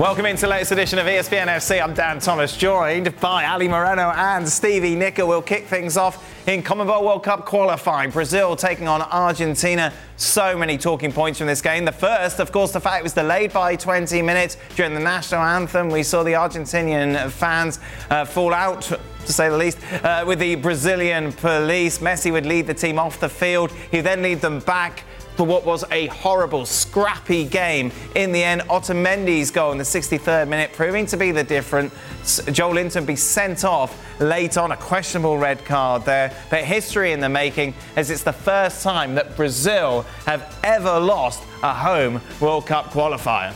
[0.00, 1.78] Welcome into the latest edition of ESPN FC.
[1.78, 5.28] I'm Dan Thomas, joined by Ale Moreno and Stevie Nicol.
[5.28, 8.08] We'll kick things off in CONMEBOL World Cup qualifying.
[8.08, 9.92] Brazil taking on Argentina.
[10.16, 11.84] So many talking points from this game.
[11.84, 15.42] The first, of course, the fact it was delayed by 20 minutes during the national
[15.42, 15.90] anthem.
[15.90, 18.80] We saw the Argentinian fans uh, fall out
[19.26, 21.98] to say the least, uh, with the Brazilian police.
[21.98, 23.70] Messi would lead the team off the field.
[23.90, 25.04] He'd then lead them back
[25.40, 27.90] for what was a horrible, scrappy game.
[28.14, 31.94] In the end, Otamendi's goal in the 63rd minute proving to be the difference.
[32.22, 36.30] Joelinton be sent off late on, a questionable red card there.
[36.50, 41.42] But history in the making, as it's the first time that Brazil have ever lost
[41.62, 43.54] a home World Cup qualifier.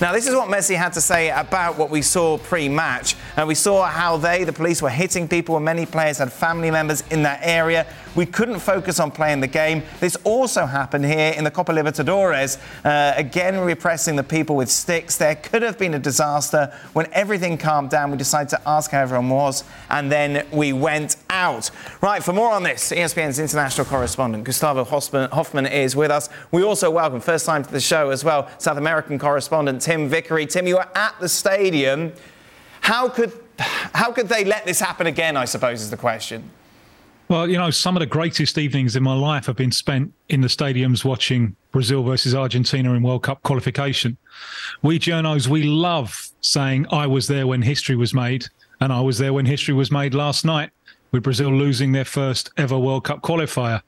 [0.00, 3.16] Now, this is what Messi had to say about what we saw pre match.
[3.36, 6.70] And we saw how they, the police, were hitting people, and many players had family
[6.70, 7.86] members in that area.
[8.14, 9.82] We couldn't focus on playing the game.
[10.00, 15.16] This also happened here in the Copa Libertadores, uh, again repressing the people with sticks.
[15.16, 16.72] There could have been a disaster.
[16.92, 21.16] When everything calmed down, we decided to ask how everyone was, and then we went
[21.30, 21.70] out.
[22.00, 26.28] Right, for more on this, ESPN's international correspondent Gustavo Hofman, is with us.
[26.50, 30.46] We also welcome, first time to the show as well, South American correspondent Tim Vickery.
[30.46, 32.12] Tim, you were at the stadium.
[32.80, 36.50] How could, how could they let this happen again, I suppose, is the question.
[37.28, 40.40] Well, you know, some of the greatest evenings in my life have been spent in
[40.40, 44.16] the stadiums watching Brazil versus Argentina in World Cup qualification.
[44.80, 48.46] We journos, we love saying, I was there when history was made,
[48.80, 50.70] and I was there when history was made last night
[51.12, 53.82] with Brazil losing their first ever World Cup qualifier.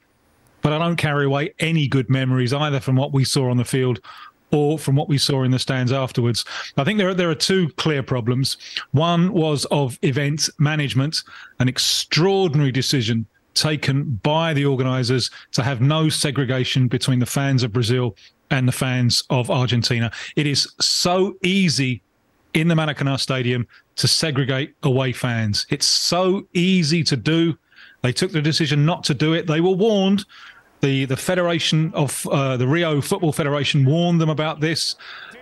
[0.60, 3.64] But I don't carry away any good memories either from what we saw on the
[3.64, 4.00] field
[4.52, 6.44] or from what we saw in the stands afterwards.
[6.76, 8.56] I think there are, there are two clear problems.
[8.92, 11.22] One was of event management,
[11.58, 17.72] an extraordinary decision taken by the organisers to have no segregation between the fans of
[17.72, 18.16] Brazil
[18.50, 20.10] and the fans of Argentina.
[20.36, 22.02] It is so easy
[22.54, 23.66] in the Maracanã Stadium
[23.96, 25.66] to segregate away fans.
[25.70, 27.56] It's so easy to do.
[28.02, 29.46] They took the decision not to do it.
[29.46, 30.24] They were warned
[30.80, 34.96] the the Federation of uh, the Rio Football Federation warned them about this.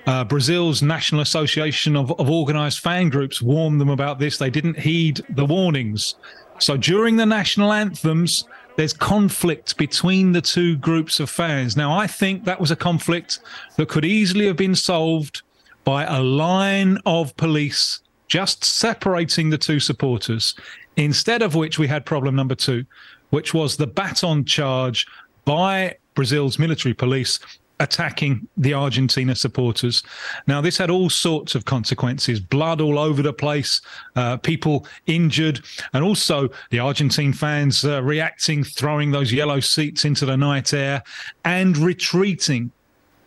[0.06, 4.38] Uh, Brazil's National Association of, of Organized Fan Groups warned them about this.
[4.38, 6.14] They didn't heed the warnings.
[6.58, 8.44] So during the national anthems,
[8.76, 11.76] there's conflict between the two groups of fans.
[11.76, 13.40] Now, I think that was a conflict
[13.76, 15.42] that could easily have been solved
[15.84, 20.54] by a line of police just separating the two supporters,
[20.96, 22.84] instead of which we had problem number two,
[23.30, 25.06] which was the baton charge
[25.48, 27.40] by Brazil's military police
[27.80, 30.02] attacking the Argentina supporters.
[30.46, 33.80] Now, this had all sorts of consequences blood all over the place,
[34.14, 35.60] uh, people injured,
[35.94, 41.02] and also the Argentine fans uh, reacting, throwing those yellow seats into the night air
[41.46, 42.70] and retreating.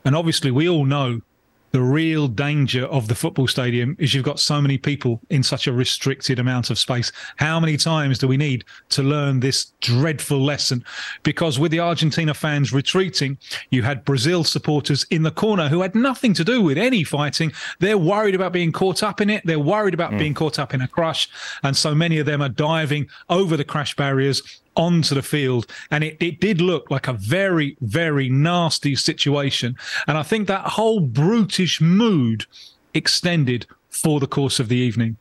[0.06, 1.22] And obviously, we all know
[1.72, 5.68] the real danger of the football stadium is you've got so many people in such
[5.68, 7.12] a restricted amount of space.
[7.38, 10.84] How many times do we need to learn this dreadful lesson?
[11.24, 13.38] Because with the Argentina fans retreating,
[13.70, 17.52] you had Brazil supporters in the corner who had nothing to do with any fighting.
[17.80, 19.46] They're worried about being caught up in it.
[19.46, 20.20] They're worried about mm.
[20.20, 21.30] being caught up in a crush.
[21.64, 25.68] And so many of them are diving over the crash barriers onto the field.
[25.90, 29.78] And it, it did look like a very, very nasty situation.
[30.08, 32.46] And I think that whole brutish mood
[32.94, 35.18] extended for the course of the evening.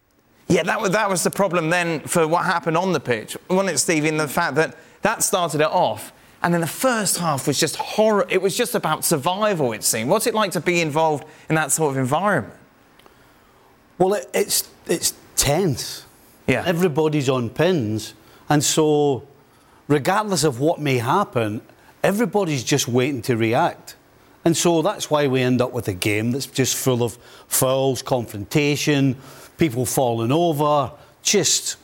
[0.49, 3.37] Yeah, that was, that was the problem then for what happened on the pitch.
[3.49, 6.13] Wasn't it, Stevie, in the fact that that started it off.
[6.43, 8.27] And then the first half was just horror.
[8.29, 10.11] It was just about survival, it seemed.
[10.11, 12.55] What's it like to be involved in that sort of environment?
[13.99, 16.07] Well, it, it's, it's tense.
[16.47, 16.65] Yeah.
[16.67, 18.15] Everybody's on pins.
[18.49, 19.23] And so
[19.91, 21.61] regardless of what may happen,
[22.03, 23.97] everybody's just waiting to react.
[24.45, 28.01] And so that's why we end up with a game that's just full of fouls,
[28.01, 29.17] confrontation,
[29.59, 30.93] people falling over,
[31.23, 31.77] just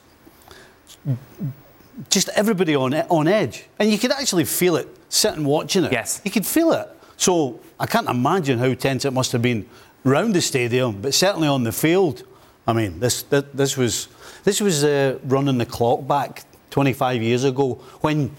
[2.09, 3.67] just everybody on on edge.
[3.79, 5.93] And you could actually feel it sitting watching it.
[5.93, 6.23] Yes.
[6.25, 6.89] You could feel it.
[7.19, 9.69] So I can't imagine how tense it must have been
[10.05, 12.23] round the stadium, but certainly on the field.
[12.67, 14.09] I mean, this this, this was
[14.45, 16.45] this was uh, running the clock back
[16.77, 18.31] 25 years ago when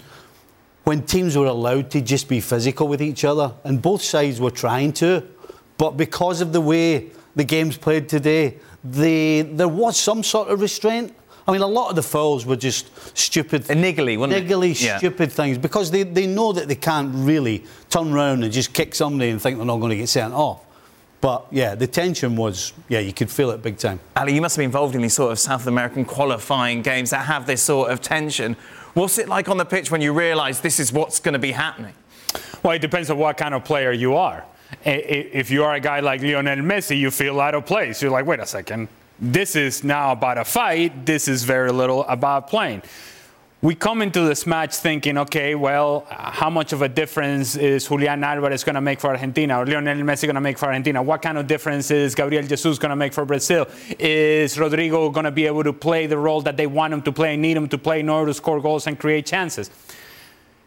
[0.84, 4.52] when teams were allowed to just be physical with each other, and both sides were
[4.52, 5.22] trying to,
[5.76, 10.60] but because of the way the game's played today, they, there was some sort of
[10.60, 11.14] restraint.
[11.48, 12.86] I mean, a lot of the fouls were just
[13.18, 13.68] stupid.
[13.68, 14.80] And niggly, weren't niggly?
[14.80, 14.98] Yeah.
[14.98, 18.94] stupid things because they, they know that they can't really turn around and just kick
[18.94, 20.60] somebody and think they're not going to get sent off.
[21.20, 23.98] But yeah, the tension was, yeah, you could feel it big time.
[24.16, 27.26] Ali, you must have been involved in these sort of South American qualifying games that
[27.26, 28.56] have this sort of tension.
[28.94, 31.52] What's it like on the pitch when you realise this is what's going to be
[31.52, 31.94] happening?
[32.62, 34.44] Well, it depends on what kind of player you are.
[34.84, 38.00] If you are a guy like Lionel Messi, you feel out of place.
[38.02, 38.88] You're like, wait a second,
[39.18, 41.04] this is now about a fight.
[41.04, 42.82] This is very little about playing
[43.60, 48.22] we come into this match thinking, okay, well, how much of a difference is Julian
[48.22, 51.02] Alvarez going to make for Argentina or Lionel Messi going to make for Argentina?
[51.02, 53.66] What kind of difference is Gabriel Jesus going to make for Brazil?
[53.98, 57.10] Is Rodrygo going to be able to play the role that they want him to
[57.10, 59.70] play, need him to play in order to score goals and create chances?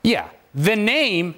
[0.04, 1.36] Yeah, the name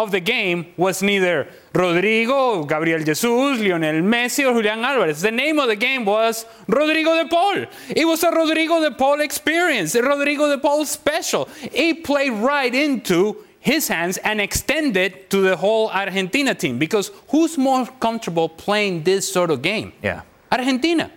[0.00, 5.20] of the game was neither Rodrygo, Gabriel Jesus, Lionel Messi, or Julian Alvarez.
[5.20, 7.66] The name of the game was Rodrigo de Paul.
[7.90, 11.48] It was a Rodrigo de Paul experience, a Rodrigo de Paul special.
[11.72, 17.58] It played right into his hands and extended to the whole Argentina team because who's
[17.58, 19.92] more comfortable playing this sort of game?
[20.02, 20.22] Yeah.
[20.50, 21.10] Argentina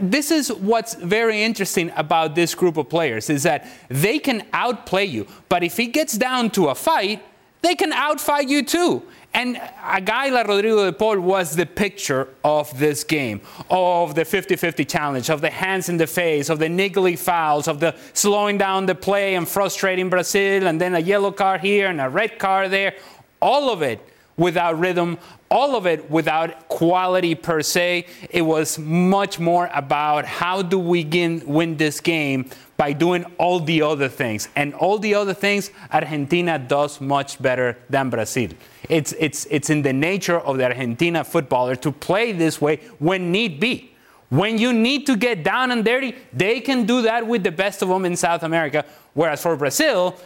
[0.00, 5.04] this is what's very interesting about this group of players is that they can outplay
[5.04, 7.22] you but if it gets down to a fight
[7.64, 9.02] they can outfight you too.
[9.32, 14.24] And a guy like Rodrigo de Paul was the picture of this game, of the
[14.24, 17.96] 50 50 challenge, of the hands in the face, of the niggly fouls, of the
[18.12, 22.08] slowing down the play and frustrating Brazil, and then a yellow card here and a
[22.08, 22.94] red card there.
[23.42, 24.00] All of it
[24.36, 25.18] without rhythm,
[25.50, 28.06] all of it without quality per se.
[28.30, 31.04] It was much more about how do we
[31.46, 34.48] win this game by doing all the other things.
[34.56, 38.50] And all the other things, Argentina does much better than Brazil.
[38.88, 43.30] It's, it's, it's in the nature of the Argentina footballer to play this way when
[43.30, 43.92] need be.
[44.30, 47.82] When you need to get down and dirty, they can do that with the best
[47.82, 48.84] of them in South America.
[49.12, 50.16] Whereas for Brazil,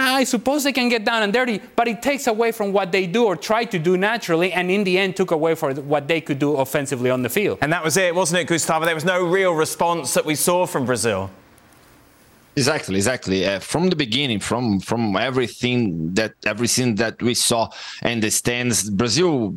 [0.00, 3.06] I suppose they can get down and dirty, but it takes away from what they
[3.06, 6.20] do or try to do naturally, and in the end took away from what they
[6.20, 7.58] could do offensively on the field.
[7.60, 8.84] And that was it, wasn't it, Gustavo?
[8.86, 11.30] There was no real response that we saw from Brazil.
[12.56, 13.46] Exactly, exactly.
[13.46, 17.70] Uh, from the beginning, from from everything that everything that we saw
[18.02, 19.54] and the stands, Brazil,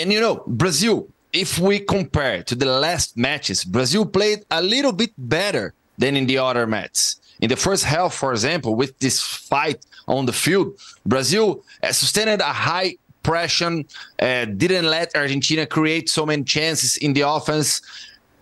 [0.00, 1.08] and you know, Brazil.
[1.32, 6.26] If we compare to the last matches, Brazil played a little bit better than in
[6.26, 7.20] the other matches.
[7.40, 12.40] In the first half, for example, with this fight on the field, Brazil uh, sustained
[12.40, 13.82] a high pressure,
[14.20, 17.82] uh, didn't let Argentina create so many chances in the offense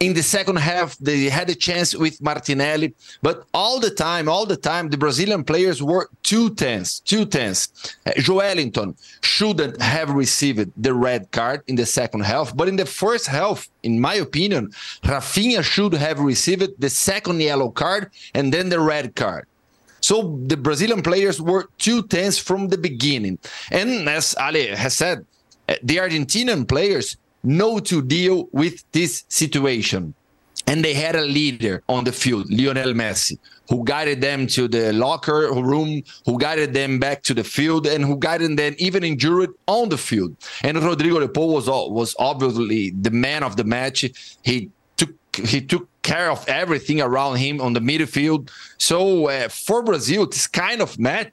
[0.01, 4.45] in the second half they had a chance with martinelli but all the time all
[4.45, 7.69] the time the brazilian players were too tense too tense.
[8.07, 12.87] Uh, joelinton shouldn't have received the red card in the second half but in the
[12.87, 14.71] first half in my opinion
[15.05, 19.47] rafinha should have received the second yellow card and then the red card.
[20.01, 23.39] So the brazilian players were too tense from the beginning.
[23.71, 25.25] And as ali has said
[25.69, 30.15] uh, the argentinian players know to deal with this situation.
[30.67, 33.39] And they had a leader on the field, Lionel Messi,
[33.69, 38.03] who guided them to the locker room, who guided them back to the field, and
[38.03, 40.35] who guided them even injured on the field.
[40.63, 44.07] And Rodrigo de Paul was was obviously the man of the match.
[44.43, 48.51] He took he took care of everything around him on the midfield.
[48.79, 51.33] So uh, for Brazil, this kind of match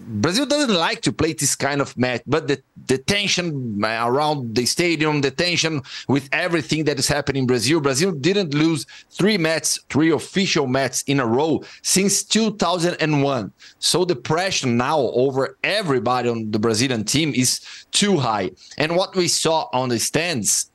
[0.00, 4.64] Brazil doesn't like to play this kind of match, but the, the tension around the
[4.64, 7.80] stadium, the tension with everything that is happening in Brazil.
[7.80, 13.52] Brazil didn't lose three matches, three official matches in a row since 2001.
[13.78, 17.60] So the pressure now over everybody on the Brazilian team is
[17.92, 18.52] too high.
[18.78, 20.70] And what we saw on the stands,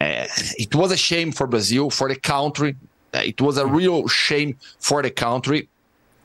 [0.00, 0.26] uh,
[0.58, 2.76] it was a shame for Brazil, for the country.
[3.12, 5.68] Uh, it was a real shame for the country.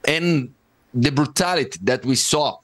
[0.05, 0.53] And
[0.93, 2.57] the brutality that we saw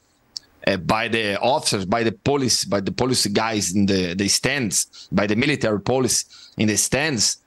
[0.67, 5.07] uh, by the officers, by the police, by the police guys in the, the stands,
[5.11, 7.37] by the military police in the stands,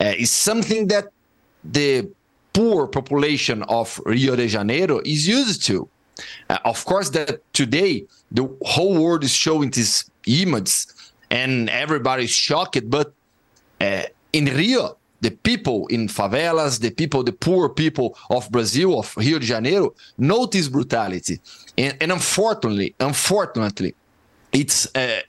[0.00, 1.06] uh, is something that
[1.64, 2.08] the
[2.52, 5.88] poor population of Rio de Janeiro is used to.
[6.48, 12.88] Uh, of course, that today the whole world is showing these images and everybody's shocked,
[12.88, 13.12] but
[13.80, 14.02] uh,
[14.32, 19.38] in Rio, the people in favelas, the people, the poor people of Brazil, of Rio
[19.38, 21.40] de Janeiro, notice brutality.
[21.76, 23.94] And, and unfortunately, unfortunately,
[24.52, 25.20] it's uh,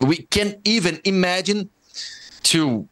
[0.00, 1.68] we can't even imagine
[2.44, 2.88] to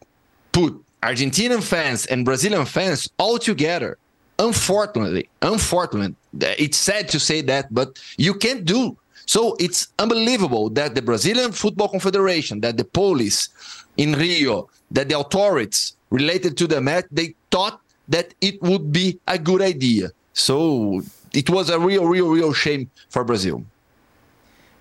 [0.52, 3.98] put Argentinian fans and Brazilian fans all together
[4.38, 6.14] unfortunately, unfortunately,
[6.58, 8.96] it's sad to say that, but you can't do.
[9.26, 13.48] So it's unbelievable that the Brazilian Football Confederation, that the police
[13.96, 19.20] in Rio, that the authorities related to the match, they thought that it would be
[19.26, 20.10] a good idea.
[20.32, 23.64] So it was a real, real, real shame for Brazil.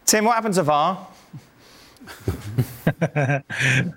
[0.05, 1.07] Tim, what happened to VAR?
[3.01, 3.41] uh,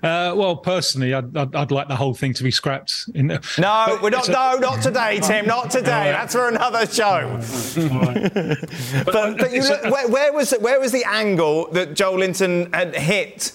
[0.03, 3.09] well, personally, I'd, I'd, I'd, like the whole thing to be scrapped.
[3.13, 4.27] In the, no, we're not.
[4.27, 5.45] A, no, not today, Tim.
[5.45, 5.91] Not today.
[5.91, 6.11] Right.
[6.11, 7.39] That's for another show.
[7.77, 8.33] Right.
[9.05, 12.71] but, but, but you look, where, where, was where was the angle that Joe Linton
[12.73, 13.53] had hit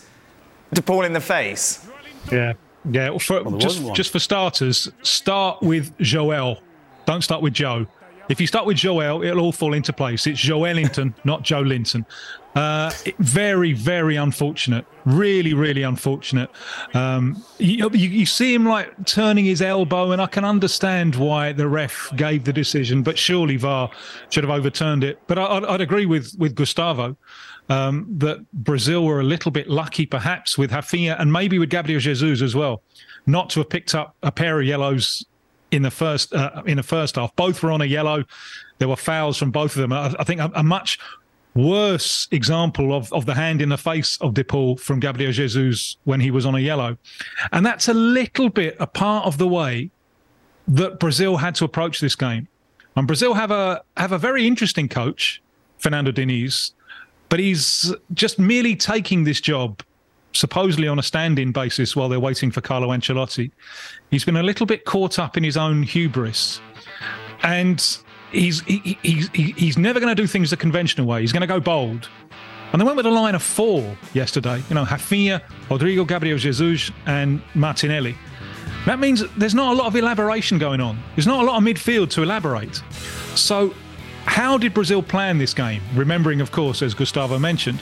[0.73, 1.87] De Paul in the face?
[2.33, 2.55] Yeah,
[2.91, 3.11] yeah.
[3.11, 6.61] Well, for, well, just just for starters, start with Joel.
[7.07, 7.87] Don't start with Joe.
[8.29, 10.27] If you start with Joel, it'll all fall into place.
[10.27, 12.05] It's Joelinton, not Joelinton.
[12.57, 14.87] Uh, very, very unfortunate.
[15.05, 16.51] Really, really unfortunate.
[16.95, 21.53] Um, you, you, you, see him like turning his elbow, and I can understand why
[21.53, 23.91] the ref gave the decision, but surely VAR
[24.31, 25.21] should have overturned it.
[25.27, 27.17] But I, would agree with, with Gustavo
[27.69, 32.01] um, that Brazil were a little bit lucky, perhaps, with Rafinha and maybe with Gabriel
[32.01, 32.83] Jesus as well,
[33.27, 35.25] not to have picked up a pair of yellows
[35.73, 37.35] in the first uh, in the first half.
[37.37, 38.25] Both were on a yellow.
[38.79, 39.93] There were fouls from both of them.
[39.93, 40.99] I, I think a, a, much
[41.55, 45.97] worse example of, of the hand in the face of De Paul from Gabriel Jesus
[46.05, 46.99] when he was on a yellow.
[47.53, 49.91] And that's a little bit a part of the way
[50.69, 52.47] that Brazil had to approach this game.
[52.95, 55.43] And Brazil have a have a very interesting coach,
[55.79, 56.73] Fernando Diniz,
[57.29, 59.83] but he's just merely taking this job
[60.33, 63.51] supposedly on a stand-in basis while they're waiting for Carlo Ancelotti.
[64.11, 66.61] He's been a little bit caught up in his own hubris.
[67.43, 67.85] And
[68.33, 71.21] he's he, he's he's never going to do things the conventional way.
[71.21, 72.09] He's going to go bold.
[72.73, 74.63] And they went with a line of four yesterday.
[74.69, 78.17] You know, Rafinha, Rodrygo, Gabriel Jesus, and Martinelli.
[78.85, 80.99] That means there's not a lot of elaboration going on.
[81.15, 82.83] There's not a lot of midfield to elaborate.
[83.35, 83.75] So,
[84.27, 85.83] how did Brazil plan this game?
[85.95, 87.81] Remembering, of course, as Gustavo mentioned,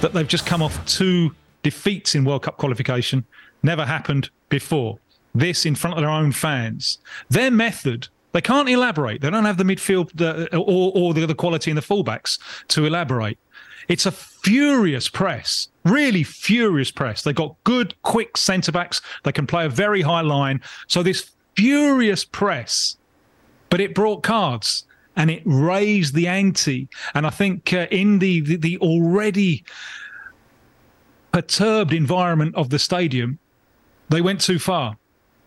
[0.00, 3.24] that they've just come off two defeats in World Cup qualification.
[3.62, 4.98] Never happened before.
[5.34, 6.98] This in front of their own fans.
[7.28, 9.20] Their method they can't elaborate.
[9.20, 10.20] They don't have the midfield
[10.52, 13.38] or, or the, the quality in the fullbacks to elaborate.
[13.88, 17.22] It's a furious press, really furious press.
[17.22, 19.00] They've got good, quick centre backs.
[19.24, 20.60] They can play a very high line.
[20.86, 22.96] So this furious press,
[23.68, 24.84] but it brought cards
[25.20, 26.88] and it raised the ante.
[27.14, 29.64] And I think uh, in the, the, the already
[31.30, 33.38] perturbed environment of the stadium,
[34.08, 34.96] they went too far.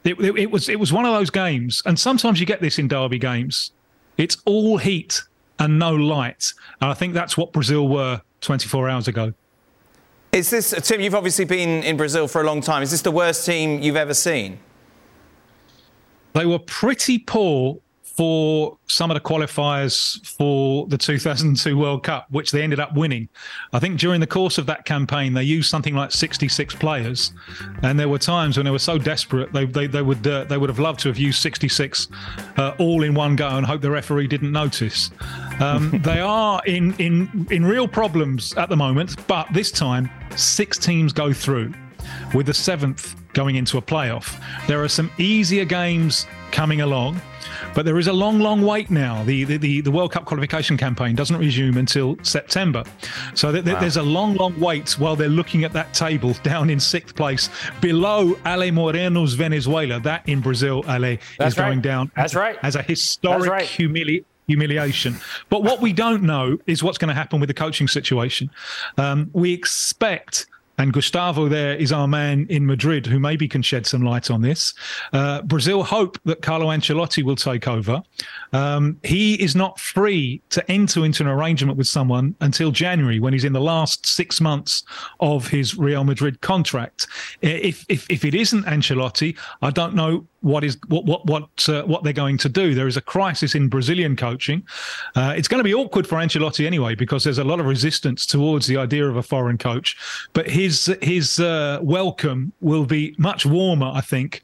[0.03, 2.77] It, it, it, was it was one of those games, and sometimes you get this
[2.77, 3.71] in derby games.
[4.17, 5.23] It's all heat
[5.57, 9.33] and no light, and I think that's what Brazil were 24 hours ago.
[10.33, 11.01] Is this Tim?
[11.01, 12.83] You've obviously been in Brazil for a long time.
[12.83, 14.59] Is this the worst team you've ever seen?
[16.33, 17.79] They were pretty poor
[18.13, 23.27] for some of the qualifiers for the 2002 World Cup, which they ended up winning.
[23.73, 27.33] I think during the course of that campaign, they used something like 66 players,
[27.81, 30.57] and there were times when they were so desperate they they, they would uh, they
[30.57, 32.07] would have loved to have used 66
[32.57, 35.09] uh, all in one go and hope the referee didn't notice.
[35.59, 40.77] Um, they are in in in real problems at the moment, but this time six
[40.77, 41.73] teams go through,
[42.35, 44.39] with the seventh going into a playoff.
[44.67, 47.19] There are some easier games coming along.
[47.75, 49.23] But there is a long, long wait now.
[49.23, 52.83] The, the, the, World Cup qualification campaign doesn't resume until September.
[53.33, 53.79] So th- wow.
[53.79, 57.49] there's a long, long wait while they're looking at that table down in sixth place
[57.81, 59.99] below Ale Moreno's Venezuela.
[59.99, 61.65] That in Brazil, Ale, That's is right.
[61.65, 62.57] going down That's right.
[62.61, 63.65] as a historic right.
[63.65, 65.15] humili- humiliation.
[65.49, 68.51] But what we don't know is what's going to happen with the coaching situation.
[68.97, 70.45] Um, we expect
[70.77, 74.41] and Gustavo there is our man in Madrid who maybe can shed some light on
[74.41, 74.73] this.
[75.11, 78.01] Uh, Brazil hope that Carlo Ancelotti will take over.
[78.53, 83.33] Um, he is not free to enter into an arrangement with someone until January when
[83.33, 84.83] he's in the last six months
[85.19, 87.07] of his Real Madrid contract.
[87.41, 91.83] If, if, if it isn't Ancelotti, I don't know what is what what what uh,
[91.83, 92.75] what they're going to do.
[92.75, 94.63] There is a crisis in Brazilian coaching.
[95.15, 98.25] Uh, it's going to be awkward for Ancelotti anyway because there's a lot of resistance
[98.25, 99.97] towards the idea of a foreign coach.
[100.33, 104.43] But his his uh, welcome will be much warmer, I think,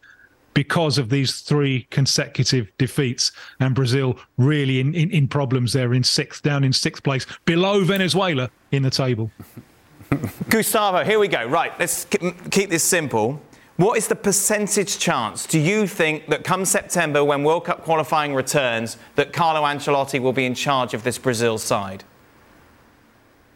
[0.54, 6.04] because of these three consecutive defeats and Brazil really in, in, in problems there in
[6.04, 9.32] sixth down in sixth place below Venezuela in the table.
[10.50, 11.46] Gustavo, here we go.
[11.46, 12.06] Right, let's
[12.52, 13.42] keep this simple.
[13.80, 18.36] What is the percentage chance, do you think, that come September, when World Cup qualifying
[18.36, 22.04] returns, that Carlo Ancelotti will be in charge of this Brazil side?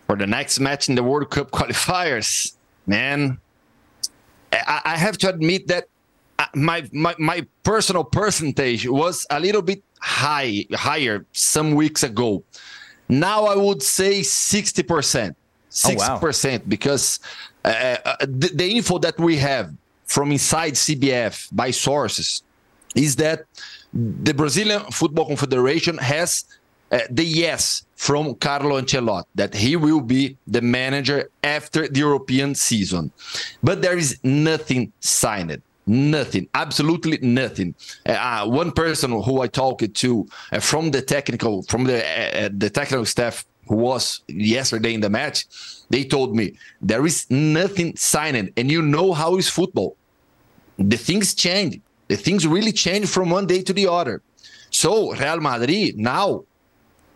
[0.08, 2.56] For the next match in the World Cup qualifiers,
[2.88, 3.38] man,
[4.54, 5.90] I, I have to admit that
[6.40, 12.46] uh, my, my, my personal percentage was a little bit high higher some weeks ago.
[13.10, 15.36] Now I would say 60%.
[15.70, 17.20] 60% because
[17.66, 19.74] uh, uh, the, the info that we have
[20.14, 22.44] from inside CBF by sources
[22.96, 23.46] is that
[23.94, 26.46] the Brazilian Football Confederation has
[26.92, 32.54] uh, the yes from Carlo Ancelotti that he will be the manager after the European
[32.54, 33.12] season.
[33.64, 35.62] But there is nothing signed.
[35.88, 37.74] Nothing, absolutely nothing.
[38.06, 42.70] Uh, one person who I talked to uh, from the technical, from the uh, the
[42.70, 45.40] technical staff who was yesterday in the match,
[45.90, 46.46] they told me
[46.82, 49.98] there is nothing signed, and you know how is football.
[50.78, 51.80] The things change.
[52.08, 54.22] The things really change from one day to the other.
[54.70, 56.44] So Real Madrid now,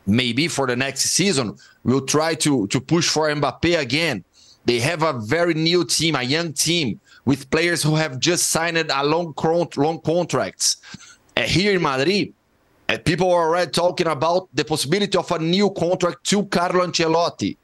[0.06, 4.24] maybe for the next season, will try to to push for Mbappe again.
[4.66, 8.78] They have a very new team, a young team with players who have just signed
[8.78, 9.34] a long
[9.76, 10.78] long contracts.
[11.36, 12.34] Uh, here in Madrid,
[12.90, 17.58] uh, people are already talking about the possibility of a new contract to Carlo Ancelotti.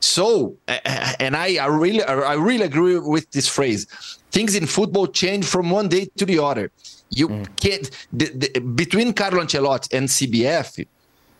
[0.00, 0.78] So, uh,
[1.18, 3.86] and I, I really, I really agree with this phrase.
[4.34, 6.66] Things in football change from one day to the other.
[7.10, 7.56] You mm.
[7.64, 8.48] can't the, the,
[8.82, 10.84] between Carlo Ancelotti and CBF.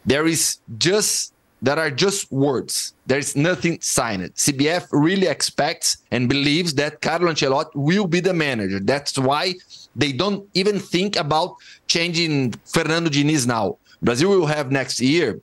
[0.07, 1.35] There is just
[1.67, 2.95] that are just words.
[3.07, 4.23] There's nothing signed.
[4.35, 8.81] CBF really expects and believes that Carlo Ancelotti will be the manager.
[8.81, 9.55] That's why
[9.97, 13.79] they don't even think about changing Fernando Diniz now.
[14.03, 15.41] Brazil will have next year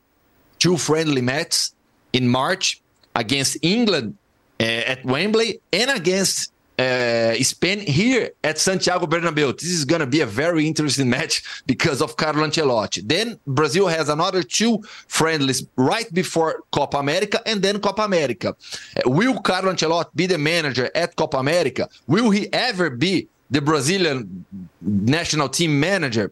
[0.59, 1.73] two friendly matches
[2.13, 2.81] in March
[3.15, 4.15] against England
[4.59, 9.57] uh, at Wembley and against uh, Spain here at Santiago Bernabeu.
[9.57, 13.01] This is going to be a very interesting match because of Carlo Ancelotti.
[13.05, 18.55] Then Brazil has another two friendlies right before Copa America and then Copa America.
[18.97, 21.87] Uh, will Carlo Ancelotti be the manager at Copa America?
[22.07, 24.45] Will he ever be the Brazilian
[24.81, 26.31] national team manager?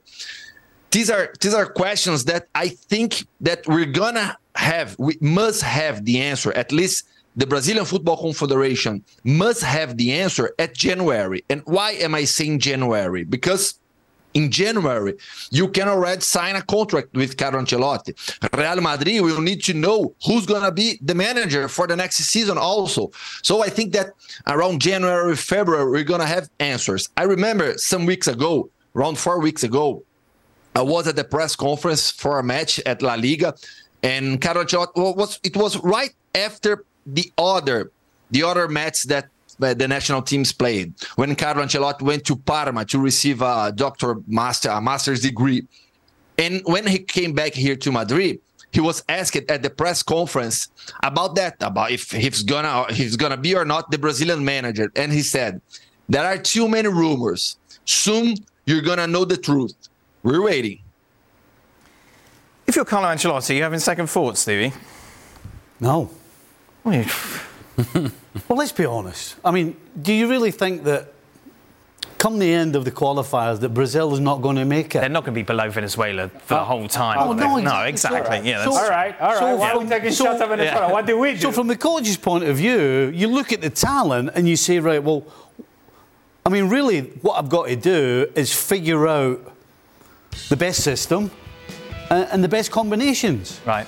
[0.92, 4.98] These are these are questions that I think that we're gonna have.
[4.98, 7.06] We must have the answer at least
[7.40, 11.46] the Brazilian Football Confederation must have the answer at January.
[11.50, 13.24] And why am I saying January?
[13.24, 13.80] Because
[14.34, 15.16] in January,
[15.50, 18.14] you can already sign a contract with Carlo Ancelotti.
[18.58, 22.18] Real Madrid will need to know who's going to be the manager for the next
[22.18, 23.10] season also.
[23.42, 24.08] So I think that
[24.46, 27.08] around January, February, we're going to have answers.
[27.16, 30.04] I remember some weeks ago, around four weeks ago,
[30.76, 33.56] I was at the press conference for a match at La Liga,
[34.04, 37.92] and Carlo Ancelotti was it was right after the other
[38.32, 39.28] the other match that
[39.62, 44.18] uh, the national teams played when Carlo Ancelotti went to Parma to receive a doctor
[44.28, 45.68] master a master's degree,
[46.38, 48.40] and when he came back here to Madrid,
[48.72, 50.70] he was asked at the press conference
[51.04, 55.12] about that about if he's gonna he's gonna be or not the Brazilian manager, and
[55.12, 55.62] he said
[56.08, 57.58] there are too many rumors.
[57.86, 59.74] Soon you're gonna know the truth.
[60.24, 60.80] We're waiting.
[62.68, 64.74] If you're Carlo Ancelotti, you're having second thoughts, Stevie?
[65.80, 66.12] No.
[66.86, 68.12] well,
[68.50, 69.36] let's be honest.
[69.44, 71.14] I mean, do you really think that
[72.18, 75.00] come the end of the qualifiers that Brazil is not going to make it?
[75.00, 77.18] They're not going to be below Venezuela for uh, the whole time.
[77.20, 77.64] Oh, no, exactly.
[77.64, 78.38] no, exactly.
[78.38, 79.40] So, yeah, so, all right, all right.
[79.40, 80.88] So Why are we taking so, shots at Venezuela?
[80.88, 80.92] Yeah.
[80.92, 81.40] What do we do?
[81.40, 84.80] So from the coach's point of view, you look at the talent and you say,
[84.80, 85.26] right, well,
[86.46, 89.54] I mean, really, what I've got to do is figure out
[90.50, 91.32] the best system
[92.10, 93.62] and, and the best combinations.
[93.66, 93.88] Right.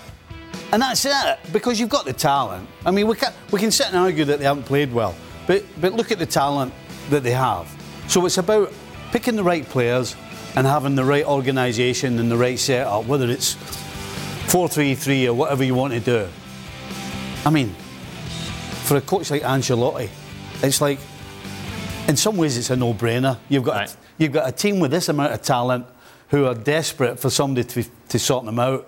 [0.72, 2.68] And that's it, because you've got the talent.
[2.86, 5.64] I mean, we can, we can sit and argue that they haven't played well, but,
[5.82, 6.74] but look at the talent
[7.10, 7.70] that they have.
[8.08, 8.72] So it's about
[9.12, 10.16] picking the right players
[10.56, 13.54] and having the right organisation and the right setup, whether it's
[14.52, 16.28] 4 3 3 or whatever you want to do.
[17.46, 17.74] I mean,
[18.84, 20.10] for a coach like Ancelotti,
[20.62, 21.00] it's like,
[22.08, 23.38] in some ways, it's a no brainer.
[23.50, 23.90] You've got, right.
[23.90, 25.86] a, you've got a team with this amount of talent
[26.30, 28.88] who are desperate for somebody to, to sort them out.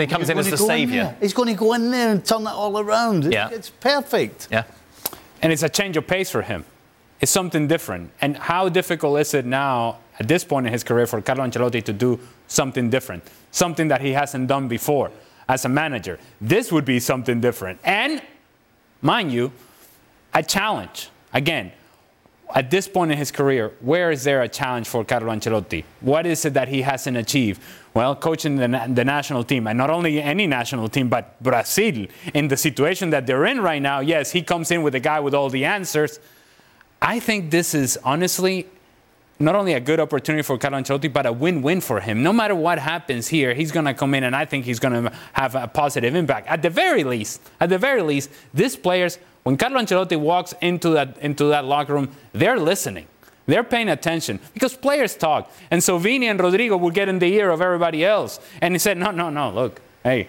[0.00, 1.14] He comes in as the saviour.
[1.20, 3.32] He's going to go in there and turn that all around.
[3.32, 3.50] Yeah.
[3.50, 4.48] It's perfect.
[4.50, 4.64] Yeah.
[5.42, 6.64] And it's a change of pace for him.
[7.20, 8.10] It's something different.
[8.20, 11.82] And how difficult is it now, at this point in his career, for Carlo Ancelotti
[11.84, 13.24] to do something different?
[13.50, 15.10] Something that he hasn't done before
[15.48, 16.18] as a manager.
[16.40, 17.80] This would be something different.
[17.82, 18.22] And,
[19.02, 19.52] mind you,
[20.34, 21.10] a challenge.
[21.32, 21.72] Again,
[22.54, 25.84] at this point in his career, where is there a challenge for Carlo Ancelotti?
[26.00, 27.60] What is it that he hasn't achieved?
[27.92, 32.48] Well, coaching the, the, national team, and not only any national team, but Brazil, in
[32.48, 35.34] the situation that they're in right now, yes, he comes in with a guy with
[35.34, 36.20] all the answers.
[37.02, 38.66] I think this is honestly
[39.38, 42.22] not only a good opportunity for Carlo Ancelotti, but a win-win for him.
[42.22, 45.04] No matter what happens here, he's going to come in, and I think he's going
[45.04, 46.48] to have a positive impact.
[46.48, 50.90] At the very least, at the very least, these players when Carlo Ancelotti walks into
[50.90, 53.06] that into that locker room, they're listening.
[53.46, 55.50] They're paying attention because players talk.
[55.70, 58.40] And so Vini and Rodrygo will get in the ear of everybody else.
[58.60, 60.28] And he said, no, no, no, look, hey,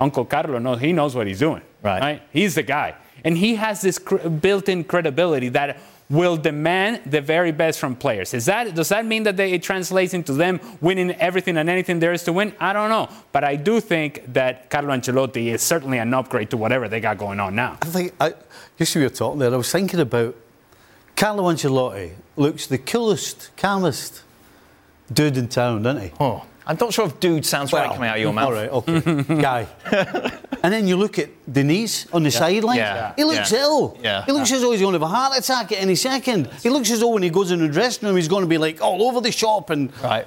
[0.00, 1.62] Uncle Carlo knows, he knows what he's doing.
[1.82, 2.00] Right.
[2.00, 2.22] right?
[2.32, 2.94] He's the guy.
[3.24, 5.78] And he has this cr- built-in credibility that
[6.10, 8.34] will demand the very best from players.
[8.34, 12.00] Is that does that mean that they, it translates into them winning everything and anything
[12.00, 12.52] there is to win?
[12.58, 16.56] I don't know, but I do think that Carlo Ancelotti is certainly an upgrade to
[16.56, 17.78] whatever they got going on now.
[17.80, 18.34] I think, I,
[18.76, 20.34] just we were talking there, I was thinking about
[21.16, 24.22] Carlo Ancelotti looks the coolest, calmest
[25.12, 26.12] dude in town, doesn't he?
[26.18, 28.46] Oh, I'm not sure if dude sounds right coming out of your mouth.
[28.46, 29.22] All right, okay.
[29.40, 29.66] Guy.
[30.62, 32.76] and then you look at Diniz on the sideline.
[32.78, 33.12] Yeah.
[33.16, 33.58] He looks Yeah.
[33.60, 33.98] ill.
[34.02, 34.24] Yeah.
[34.24, 36.48] He looks as though he's going to have a heart attack at any second.
[36.62, 38.58] He looks as though when he goes in the dressing room, he's going to be
[38.58, 39.70] like all over the shop.
[39.70, 40.26] And Right.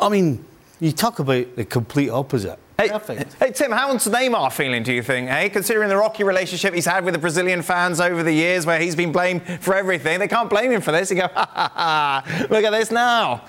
[0.00, 0.44] I mean,
[0.80, 2.58] you talk about the complete opposite.
[2.76, 3.34] Hey, Perfect.
[3.40, 5.28] hey, Tim, how's Neymar feeling, do you think?
[5.28, 8.78] Hey, considering the rocky relationship he's had with the Brazilian fans over the years where
[8.78, 11.10] he's been blamed for everything, they can't blame him for this.
[11.10, 13.42] You go, ha ha ha, look at this now.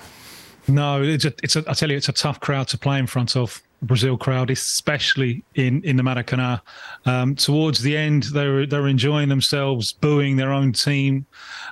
[0.66, 3.06] No, it's a, it's a, I tell you, it's a tough crowd to play in
[3.06, 3.62] front of.
[3.82, 6.60] Brazil crowd, especially in in the Maracanã.
[7.06, 11.26] Um, towards the end, they were they were enjoying themselves, booing their own team.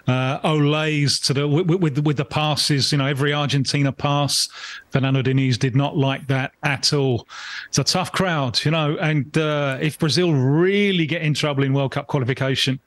[0.07, 4.49] Uh, Olés to the with, with with the passes, you know, every Argentina pass.
[4.91, 7.27] Fernando Diniz did not like that at all.
[7.69, 11.75] It's a tough crowd, you know, and uh, if Brazil really get in trouble in
[11.75, 12.81] World Cup qualification,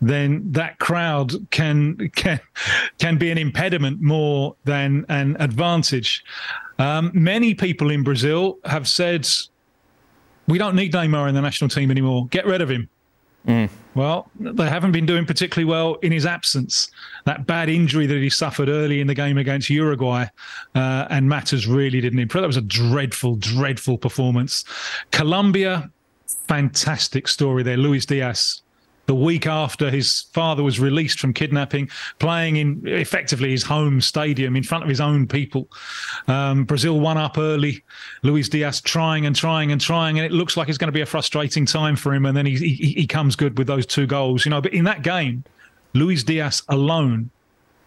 [0.00, 2.40] then that crowd can can
[2.98, 6.24] can be an impediment more than an advantage.
[6.78, 9.28] Um, many people in Brazil have said,
[10.48, 12.26] "We don't need Neymar in the national team anymore.
[12.28, 12.88] Get rid of him."
[13.94, 16.90] Well, they haven't been doing particularly well in his absence.
[17.24, 20.26] That bad injury that he suffered early in the game against Uruguay,
[20.74, 22.42] uh, and matters really didn't improve.
[22.42, 24.64] That was a dreadful, dreadful performance.
[25.10, 25.90] Colombia,
[26.46, 27.76] fantastic story there.
[27.76, 28.62] Luis Diaz,
[29.06, 31.88] the week after his father was released from kidnapping,
[32.18, 35.68] playing in effectively his home stadium in front of his own people.
[36.28, 37.82] Um, Brazil won up early.
[38.22, 41.00] Luis Diaz trying and trying and trying, and it looks like it's going to be
[41.00, 42.26] a frustrating time for him.
[42.26, 44.60] And then he, he, he comes good with those two goals, you know.
[44.60, 45.44] But in that game,
[45.94, 47.30] Luis Diaz alone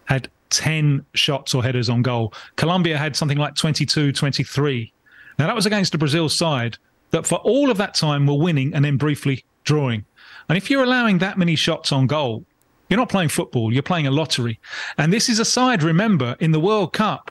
[0.04, 2.32] had 10 shots or headers on goal.
[2.56, 4.92] Colombia had something like 22, 23.
[5.38, 6.78] Now, that was against the Brazil side
[7.10, 10.04] that for all of that time were winning and then briefly drawing.
[10.48, 12.44] And if you're allowing that many shots on goal,
[12.88, 14.60] you're not playing football, you're playing a lottery.
[14.98, 17.30] And this is a side, remember, in the World Cup,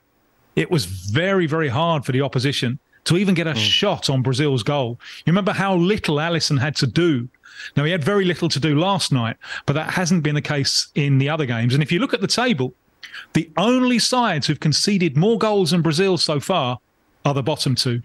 [0.56, 3.58] it was very, very hard for the opposition to even get a mm.
[3.58, 5.00] shot on Brazil's goal.
[5.26, 7.30] You remember how little Alisson had to do.
[7.78, 10.90] Now, he had very little to do last night, but that hasn't been the case
[10.96, 11.74] in the other games.
[11.74, 12.74] And if you look at the table,
[13.34, 16.80] the only sides who've conceded more goals than Brazil so far
[17.24, 18.02] are the bottom two.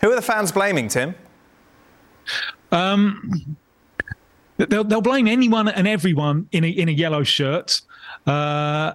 [0.00, 1.14] Who are the fans blaming, Tim?
[2.70, 3.56] Um,
[4.56, 7.80] They'll, they'll blame anyone and everyone in a, in a yellow shirt.
[8.26, 8.92] Uh,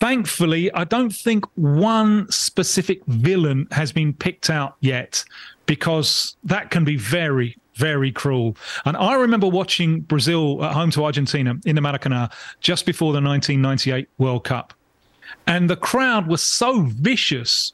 [0.00, 5.24] thankfully, I don't think one specific villain has been picked out yet
[5.66, 8.56] because that can be very, very cruel.
[8.84, 13.20] And I remember watching Brazil at home to Argentina in the Maracanã just before the
[13.20, 14.74] 1998 World Cup.
[15.46, 17.72] And the crowd was so vicious.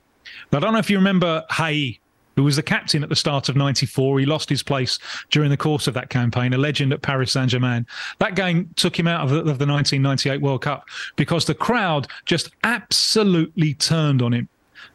[0.53, 2.01] I don't know if you remember Raí,
[2.41, 4.19] who was the captain at the start of 94.
[4.19, 4.99] He lost his place
[5.31, 7.87] during the course of that campaign, a legend at Paris Saint Germain.
[8.19, 12.09] That game took him out of the, of the 1998 World Cup because the crowd
[12.25, 14.49] just absolutely turned on him.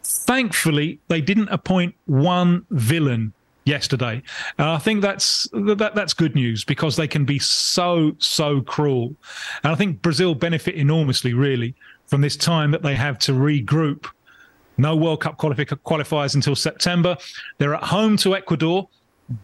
[0.03, 3.31] Thankfully, they didn't appoint one villain
[3.65, 4.23] yesterday.
[4.57, 9.15] And I think that's that, that's good news because they can be so so cruel.
[9.63, 11.75] And I think Brazil benefit enormously really
[12.07, 14.07] from this time that they have to regroup.
[14.77, 17.17] No World Cup qualifi- qualifiers until September.
[17.57, 18.87] They're at home to Ecuador.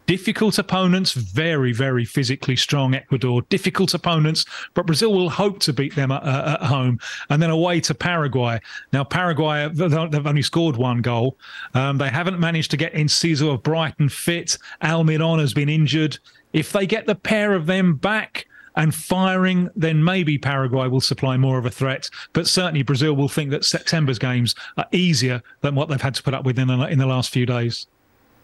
[0.05, 3.41] Difficult opponents, very, very physically strong Ecuador.
[3.49, 6.99] Difficult opponents, but Brazil will hope to beat them at, uh, at home.
[7.31, 8.59] And then away to Paraguay.
[8.93, 11.35] Now, Paraguay, they've only scored one goal.
[11.73, 14.55] Um, they haven't managed to get Enciso of Brighton fit.
[14.83, 16.19] Almiron has been injured.
[16.53, 21.37] If they get the pair of them back, and firing, then maybe Paraguay will supply
[21.37, 22.09] more of a threat.
[22.33, 26.23] But certainly Brazil will think that September's games are easier than what they've had to
[26.23, 27.87] put up with in the, in the last few days.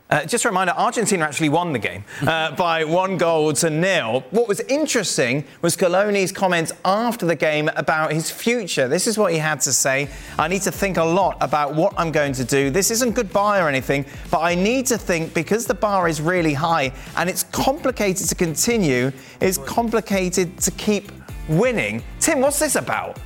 [0.09, 4.23] Uh, just a reminder, Argentina actually won the game uh, by one goal to nil.
[4.31, 8.87] What was interesting was Scaloni's comments after the game about his future.
[8.87, 10.09] This is what he had to say.
[10.39, 12.69] I need to think a lot about what I'm going to do.
[12.69, 16.53] This isn't goodbye or anything, but I need to think because the bar is really
[16.53, 21.11] high and it's complicated to continue, it's complicated to keep
[21.49, 22.01] winning.
[22.21, 23.17] Tim, what's this about?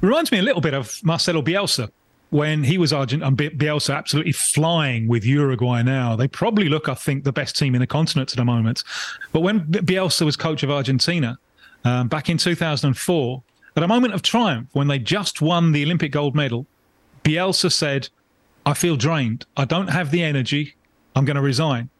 [0.00, 1.90] Reminds me a little bit of Marcelo Bielsa
[2.30, 6.16] when he was Argent and Bielsa absolutely flying with Uruguay now.
[6.16, 8.82] They probably look, I think, the best team in the continent at the moment.
[9.32, 11.38] But when Bielsa was coach of Argentina
[11.84, 13.42] um, back in 2004,
[13.76, 16.66] At a moment of triumph, when they just won the Olympic gold medal,
[17.24, 18.08] Bielsa said,
[18.64, 19.44] I feel drained.
[19.56, 20.74] I don't have the energy.
[21.14, 21.90] I'm going to resign.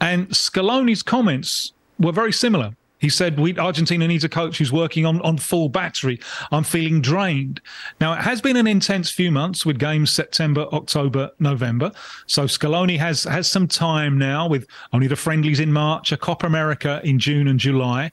[0.00, 2.76] And Scaloni's comments were very similar.
[3.04, 6.18] He said, we, Argentina needs a coach who's working on, on full battery.
[6.50, 7.60] I'm feeling drained.
[8.00, 11.92] Now, it has been an intense few months with games September, October, November.
[12.26, 16.46] So Scaloni has, has some time now with only the friendlies in March, a Copa
[16.46, 18.10] America in June and July.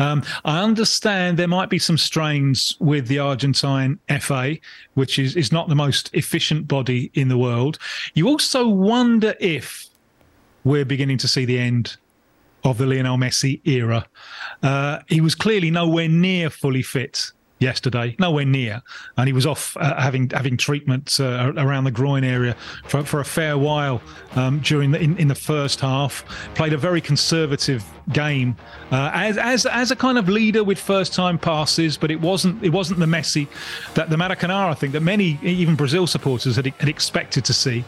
[0.00, 4.56] Um, I understand there might be some strains with the Argentine FA,
[4.94, 7.78] which is, is not the most efficient body in the world.
[8.14, 9.86] You also wonder if
[10.64, 11.96] we're beginning to see the end
[12.64, 14.06] of the Lionel Messi era.
[14.62, 18.82] Uh, he was clearly nowhere near fully fit yesterday, nowhere near,
[19.16, 23.20] and he was off uh, having having treatment uh, around the groin area for, for
[23.20, 24.02] a fair while
[24.34, 26.24] um, during the in, in, the first half.
[26.54, 28.56] Played a very conservative game
[28.90, 32.62] uh, as as as a kind of leader with first time passes, but it wasn't
[32.62, 33.48] it wasn't the Messi
[33.94, 37.84] that the Maracanã I think that many even Brazil supporters had, had expected to see.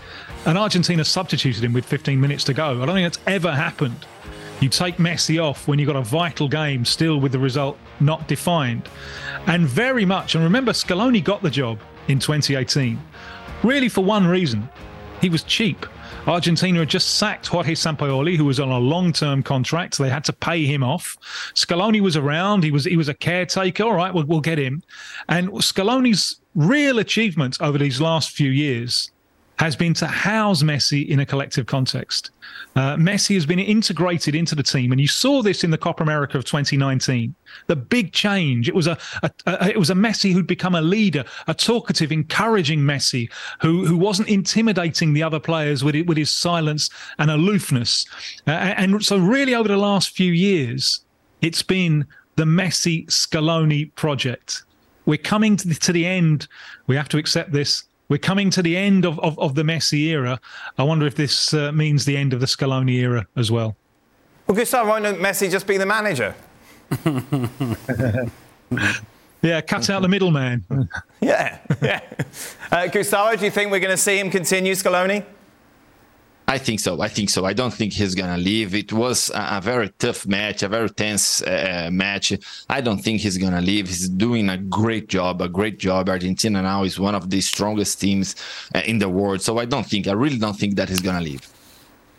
[0.47, 2.83] And Argentina substituted him with 15 minutes to go.
[2.83, 4.07] I don't think that's ever happened
[4.61, 8.27] you take Messi off when you've got a vital game still with the result not
[8.29, 8.89] defined.
[9.47, 13.01] And very much, and remember, Scaloni got the job in 2018,
[13.63, 14.69] really for one reason
[15.21, 15.87] he was cheap.
[16.27, 19.95] Argentina had just sacked Jorge Sampaoli, who was on a long-term contract.
[19.95, 21.17] So they had to pay him off.
[21.55, 22.63] Scaloni was around.
[22.63, 23.85] He was he was a caretaker.
[23.85, 24.83] All right, we'll, we'll get him.
[25.29, 29.11] And Scaloni's real achievement over these last few years
[29.59, 32.31] has been to house Messi in a collective context.
[32.77, 36.03] Uh, Messi has been integrated into the team, and you saw this in the Copa
[36.03, 37.35] America of 2019.
[37.69, 38.69] The big change.
[38.69, 42.11] It was a, a, a, it was a Messi who'd become a leader, a talkative,
[42.11, 47.31] encouraging Messi who who wasn't intimidating the other players with it, with his silence and
[47.31, 48.07] aloofness.
[48.47, 51.05] Uh, and so, really, over the last few years,
[51.43, 52.05] it's been
[52.37, 54.65] the Messi Scaloni project.
[55.07, 56.49] We're coming to the, to the end.
[56.87, 60.09] We have to accept this we're coming to the end of, of, of the Messi
[60.09, 60.41] era.
[60.79, 63.77] I wonder if this uh, means the end of the Scaloni era as well.
[64.47, 66.35] Well, Gustavo, why don't Messi just be the manager?
[69.43, 70.65] yeah, cut out the middleman.
[71.21, 72.01] yeah, yeah.
[72.71, 75.25] Uh, Gustavo, do you think we're going to see him continue Scaloni?
[76.47, 77.01] I think so.
[77.01, 77.47] I think so.
[77.47, 78.75] I don't think he's gonna leave.
[78.75, 82.35] It was a, a very tough match, a very tense uh, match.
[82.69, 83.89] I don't think he's gonna leave.
[83.89, 86.09] He's doing a great job, a great job.
[86.09, 88.37] Argentina now is one of the strongest teams
[88.75, 89.41] uh, in the world.
[89.41, 91.49] So I don't think, I really don't think that he's gonna leave.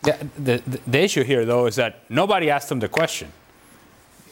[0.04, 3.32] Yeah, the, the, the issue here, though, is that nobody asked him the question.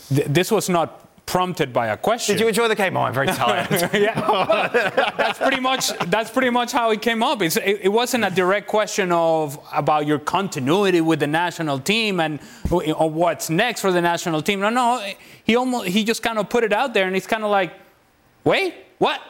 [0.08, 2.36] Th- this was not prompted by a question.
[2.36, 2.96] Did you enjoy the game?
[2.96, 3.70] Oh, I'm very tired.
[3.94, 4.68] yeah,
[5.16, 7.42] that's pretty much that's pretty much how it came up.
[7.42, 12.40] It, it, wasn't a direct question of about your continuity with the national team and
[12.70, 14.60] or what's next for the national team.
[14.60, 15.12] No, no,
[15.44, 17.72] he almost he just kind of put it out there, and he's kind of like,
[18.44, 19.20] wait, what?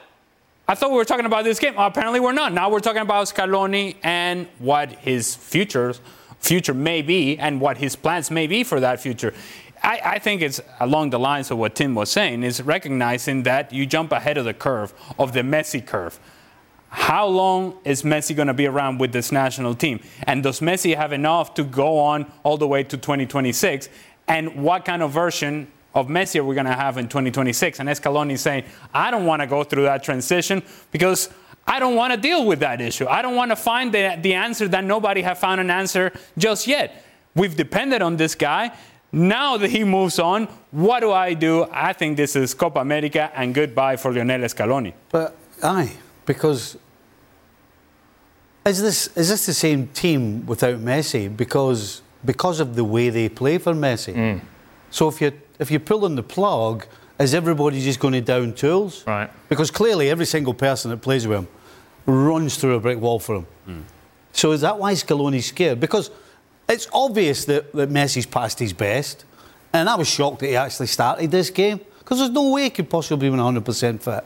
[0.67, 1.75] I thought we were talking about this game.
[1.77, 2.53] Oh, apparently, we're not.
[2.53, 5.95] Now we're talking about Scaloni and what his future
[6.45, 9.33] future may be, and what his plans may be for that future.
[9.85, 13.73] I, I, think it's along the lines of what Tim was saying, is recognizing that
[13.73, 16.19] you jump ahead of the curve, of the Messi curve.
[16.89, 20.01] How long is Messi going to be around with this national team?
[20.23, 23.89] And does Messi have enough to go on all the way to 2026?
[24.27, 27.81] And what kind of version of Messi are we going to have in 2026?
[27.81, 31.29] And Scaloni is saying, I don't want to go through that transition because
[31.67, 33.07] I don't want to deal with that issue.
[33.07, 36.67] I don't want to find the, the answer that nobody has found an answer just
[36.67, 37.05] yet.
[37.35, 38.77] We've depended on this guy.
[39.15, 41.69] Now that he moves on, what do I do?
[41.71, 44.93] I think this is Copa America and goodbye for Lionel Scaloni.
[45.09, 45.93] But aye,
[46.27, 46.77] because
[48.67, 51.35] is this is this the same team without Messi?
[51.35, 54.15] Because because of the way they play for Messi.
[54.15, 54.41] Mm.
[54.91, 56.85] So if you if you're pulling the plug,
[57.21, 59.05] is everybody just going to down tools?
[59.07, 59.31] Right.
[59.49, 61.49] Because clearly every single person that plays with him
[62.07, 63.47] runs through a brick wall for him.
[63.69, 63.83] Mm.
[64.33, 65.79] So is that why Scaloni's scared?
[65.79, 66.11] Because
[66.69, 69.25] it's obvious that, that Messi's past his best,
[69.73, 72.71] and I was shocked that he actually started this game because there's no way he
[72.71, 74.25] could possibly be 100% fit.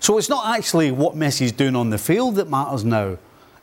[0.00, 3.18] So it's not actually what Messi's doing on the field that matters now.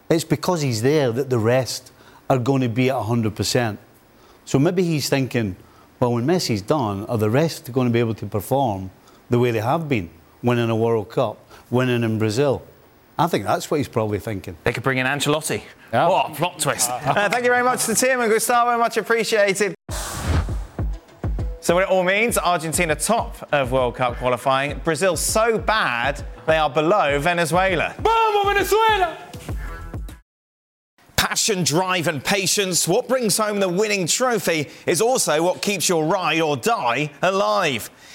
[0.10, 1.92] It's because he's there that the rest
[2.30, 3.78] are going to be at 100%.
[4.46, 5.56] So maybe he's thinking,
[6.00, 8.92] well, when Messi's done, are the rest going to be able to perform
[9.30, 10.10] the way they have been,
[10.44, 11.38] winning a World Cup,
[11.72, 12.62] winning in Brazil?
[13.18, 14.58] I think that's what he's probably thinking.
[14.64, 15.62] They could bring in Ancelotti.
[15.94, 16.10] Yeah.
[16.10, 16.90] What a plot twist.
[17.06, 19.74] Uh, thank you very much to Tim and Gustavo, much appreciated.
[21.62, 24.80] So what it all means, Argentina top of World Cup qualifying.
[24.84, 27.96] Brazil so bad, they are below Venezuela.
[28.00, 29.18] Vamos, Venezuela!
[31.16, 32.88] Passion, drive, and patience.
[32.88, 37.90] What brings home the winning trophy is also what keeps your ride or die alive.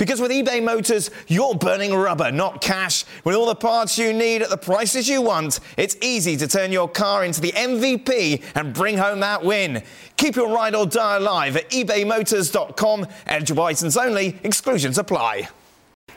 [0.00, 3.04] Because with eBay Motors, you're burning rubber, not cash.
[3.22, 6.72] With all the parts you need at the prices you want, it's easy to turn
[6.72, 9.82] your car into the MVP and bring home that win.
[10.16, 13.08] Keep your ride or die alive at ebaymotors.com.
[13.26, 15.50] Eligible items only, exclusions apply.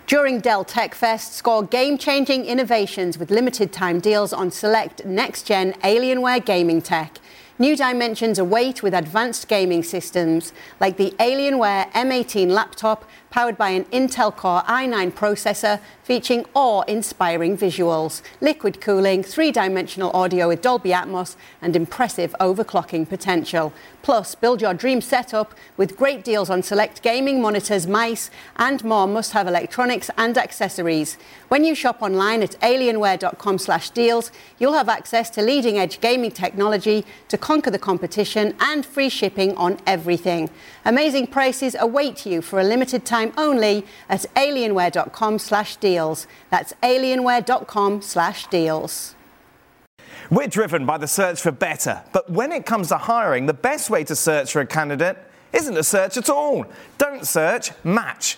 [0.08, 5.44] During Dell Tech Fest, score game changing innovations with limited time deals on select next
[5.44, 7.20] gen Alienware gaming tech.
[7.60, 13.84] New dimensions await with advanced gaming systems like the Alienware M18 laptop powered by an
[13.86, 21.76] Intel Core i9 processor featuring awe-inspiring visuals, liquid cooling, three-dimensional audio with Dolby Atmos and
[21.76, 23.74] impressive overclocking potential.
[24.04, 29.08] Plus, build your dream setup with great deals on select gaming monitors, mice and more
[29.08, 31.18] must-have electronics and accessories.
[31.48, 37.72] When you shop online at alienware.com/deals, you'll have access to leading-edge gaming technology to conquer
[37.72, 40.52] the competition and free shipping on everything.
[40.86, 46.28] Amazing prices await you for a limited time only at alienware.com slash deals.
[46.50, 49.16] That's alienware.com slash deals.
[50.30, 53.90] We're driven by the search for better, but when it comes to hiring, the best
[53.90, 55.18] way to search for a candidate
[55.52, 56.66] isn't to search at all.
[56.98, 58.38] Don't search, match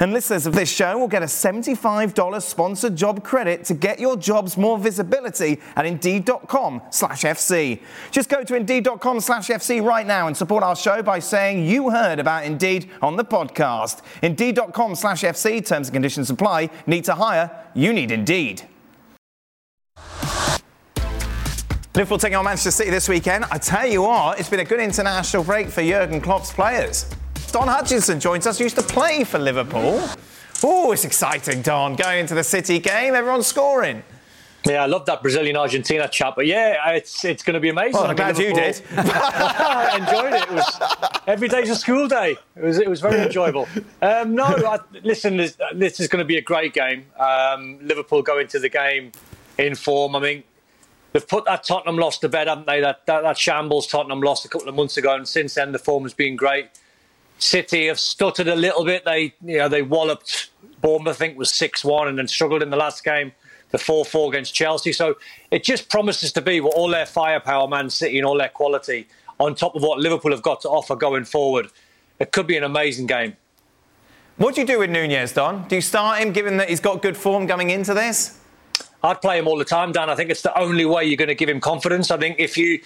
[0.00, 4.16] And listeners of this show will get a $75 sponsored job credit to get your
[4.16, 7.80] jobs more visibility at Indeed.com slash FC.
[8.12, 11.90] Just go to Indeed.com slash FC right now and support our show by saying you
[11.90, 14.02] heard about Indeed on the podcast.
[14.22, 16.70] Indeed.com slash FC, terms and conditions apply.
[16.86, 17.50] Need to hire?
[17.74, 18.62] You need Indeed.
[21.94, 23.44] Liverpool taking on Manchester City this weekend.
[23.50, 27.12] I tell you what, it's been a good international break for Jurgen Klopp's players.
[27.52, 30.06] Don Hutchison joins us, used to play for Liverpool.
[30.62, 31.96] Oh, it's exciting, Don.
[31.96, 34.02] Going into the City game, everyone's scoring.
[34.66, 37.92] Yeah, I love that Brazilian Argentina chat, but yeah, it's it's going to be amazing.
[37.92, 38.82] Well, I'm glad you did.
[38.96, 40.42] I enjoyed it.
[40.42, 40.80] It was
[41.26, 42.36] every day's a school day.
[42.56, 43.68] It was it was very enjoyable.
[44.02, 47.06] Um, no, I, listen, this, this, is going to be a great game.
[47.18, 49.12] Um, Liverpool go into the game
[49.58, 50.16] in form.
[50.16, 50.42] I mean,
[51.12, 52.80] they've put that Tottenham loss to bed, haven't they?
[52.80, 55.78] That, that that shambles Tottenham lost a couple of months ago, and since then the
[55.78, 56.68] form has been great.
[57.38, 59.04] City have stuttered a little bit.
[59.04, 61.16] They, you know, they walloped Bournemouth.
[61.16, 63.32] I think was six one, and then struggled in the last game,
[63.70, 64.92] the four four against Chelsea.
[64.92, 65.16] So
[65.50, 69.06] it just promises to be what all their firepower, Man City, and all their quality,
[69.38, 71.70] on top of what Liverpool have got to offer going forward.
[72.18, 73.36] It could be an amazing game.
[74.36, 75.66] What do you do with Nunez, Don?
[75.68, 78.38] Do you start him, given that he's got good form coming into this?
[79.02, 80.10] I'd play him all the time, Dan.
[80.10, 82.10] I think it's the only way you're going to give him confidence.
[82.10, 82.80] I think if you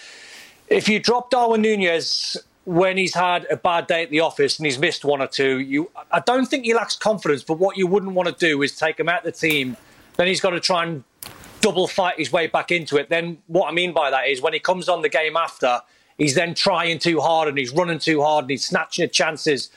[0.68, 4.66] if you drop Darwin Nunez when he's had a bad day at the office and
[4.66, 7.86] he's missed one or two, you I don't think he lacks confidence, but what you
[7.86, 9.76] wouldn't want to do is take him out of the team.
[10.16, 11.04] Then he's got to try and
[11.60, 13.08] double fight his way back into it.
[13.08, 15.80] Then what I mean by that is when he comes on the game after,
[16.18, 19.70] he's then trying too hard and he's running too hard and he's snatching at chances.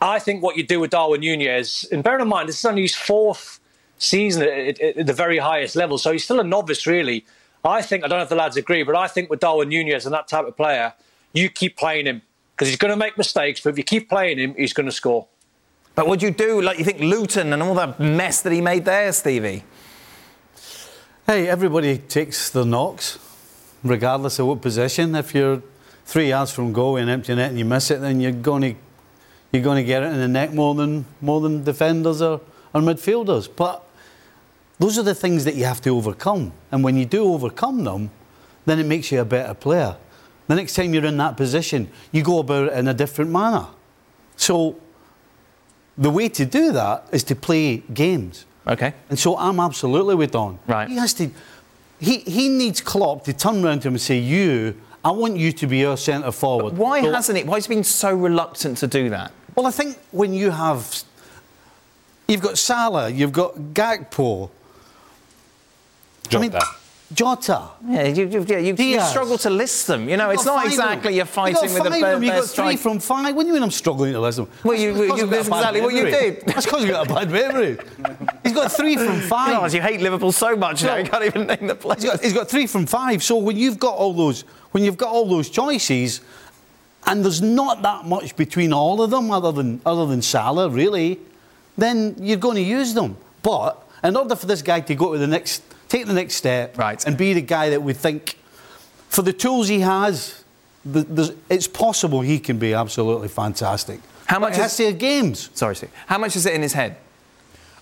[0.00, 2.82] I think what you do with Darwin Nunez, and bear in mind this is only
[2.82, 3.60] his fourth
[3.98, 7.26] season at, at, at the very highest level, so he's still a novice really.
[7.64, 10.06] I think I don't know if the lads agree, but I think with Darwin Nunez
[10.06, 10.94] and that type of player
[11.32, 12.22] you keep playing him
[12.54, 13.60] because he's going to make mistakes.
[13.60, 15.26] But if you keep playing him, he's going to score.
[15.94, 18.84] But would you do like you think Luton and all that mess that he made
[18.84, 19.64] there, Stevie?
[21.26, 23.18] Hey, everybody takes the knocks,
[23.82, 25.14] regardless of what position.
[25.14, 25.62] If you're
[26.04, 28.74] three yards from goal in empty net and you miss it, then you're going to
[29.52, 32.40] you're going to get it in the neck more than more than defenders or,
[32.72, 33.48] or midfielders.
[33.54, 33.82] But
[34.78, 36.52] those are the things that you have to overcome.
[36.70, 38.10] And when you do overcome them,
[38.66, 39.96] then it makes you a better player.
[40.48, 43.66] The next time you're in that position, you go about it in a different manner.
[44.36, 44.76] So
[45.96, 48.44] the way to do that is to play games.
[48.66, 48.94] Okay.
[49.08, 50.58] And so I'm absolutely with Don.
[50.66, 50.88] Right.
[50.88, 51.30] He has to.
[52.00, 54.74] He, he needs Klopp to turn around to him and say, "You
[55.04, 56.76] I want you to be our centre forward.
[56.76, 57.46] Why So- hasn't it?
[57.46, 59.32] Why has he been so reluctant to do that?
[59.54, 61.02] Well, I think when you have,
[62.28, 64.50] you've got Salah, you've got Gakpo.
[66.32, 66.66] I mean, Jota.
[67.14, 67.62] Jota.
[67.86, 70.08] Yeah, you, you, yeah, you, you struggle to list them.
[70.10, 70.72] You know, it's not them.
[70.72, 72.22] exactly you're fighting got with of best.
[72.22, 72.78] You've got three strike.
[72.80, 73.34] from five.
[73.34, 74.48] What do you mean I'm struggling to list them?
[74.62, 76.42] Well, you- you- got that's exactly what you did.
[76.46, 77.78] That's because you've got a bad memory.
[78.44, 79.52] He's got three from five.
[79.52, 82.02] God, you hate Liverpool so much now you can't even name the players.
[82.02, 83.22] He's got, he's got three from five.
[83.22, 84.42] So when you've got all those,
[84.72, 86.20] when you've got all those choices,
[87.06, 91.18] and there's not that much between all of them, other than other than Salah, really,
[91.78, 93.16] then you're going to use them.
[93.42, 96.76] But in order for this guy to go to the next, take the next step,
[96.78, 97.04] Right.
[97.06, 98.36] and be the guy that we think,
[99.08, 100.44] for the tools he has,
[100.84, 104.00] the, there's- it's possible he can be absolutely fantastic.
[104.26, 105.50] How much But it has is- to have games?
[105.54, 105.90] Sorry, Steve.
[106.06, 106.96] How much is it in his head?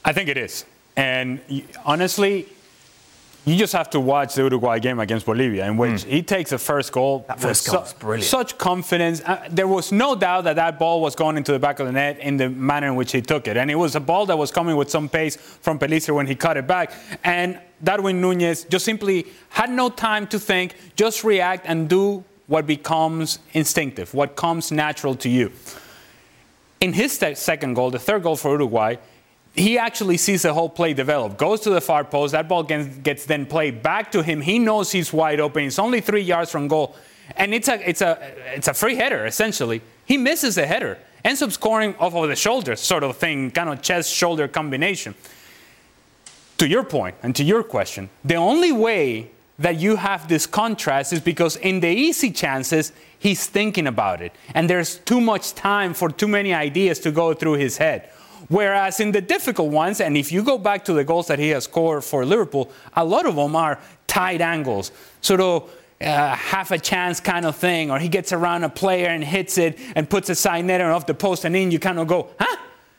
[0.05, 0.65] I think it is.
[0.97, 1.41] And
[1.85, 2.47] honestly,
[3.47, 6.59] you just have to watch the Uruguay game against Bolivia, in which he takes the
[6.59, 7.25] first goal.
[7.29, 8.25] That first goal was brilliant.
[8.25, 9.23] Such confidence.
[9.25, 11.93] Uh, there was no doubt that that ball was going into the back of the
[11.93, 13.57] net in the manner in which he took it.
[13.57, 16.35] And it was a ball that was coming with some pace from Pellistri when he
[16.35, 16.93] cut it back.
[17.23, 22.67] And Darwin Nunez just simply had no time to think, just react and do what
[22.67, 25.53] becomes instinctive, what comes natural to you
[26.81, 28.97] in his se- second goal, the third goal for Uruguay,
[29.57, 32.87] he actually sees the whole play develop, goes to the far post, that ball gets,
[32.99, 34.43] gets then played back to him.
[34.43, 35.65] He knows he's wide open.
[35.65, 36.95] It's only three yards from goal.
[37.37, 38.19] And it's a, it's a,
[38.55, 39.81] it's a free header, essentially.
[40.05, 43.71] He misses the header, ends up scoring off of the shoulder, sort of thing, kind
[43.71, 45.15] of chest shoulder combination.
[46.59, 51.15] To your point and to your question, the only way that you have this contrast
[51.15, 54.33] is because in the easy chances, he's thinking about it.
[54.55, 58.11] And there's too much time for too many ideas to go through his head.
[58.49, 61.49] Whereas in the difficult ones, and if you go back to the goals that he
[61.51, 65.71] has scored for Liverpool, a lot of them are tight angles, sort of
[66.01, 69.59] uh, half a chance kind of thing, or he gets around a player and hits
[69.59, 72.29] it and puts a side and off the post, and then you kind of go,
[72.39, 72.57] huh?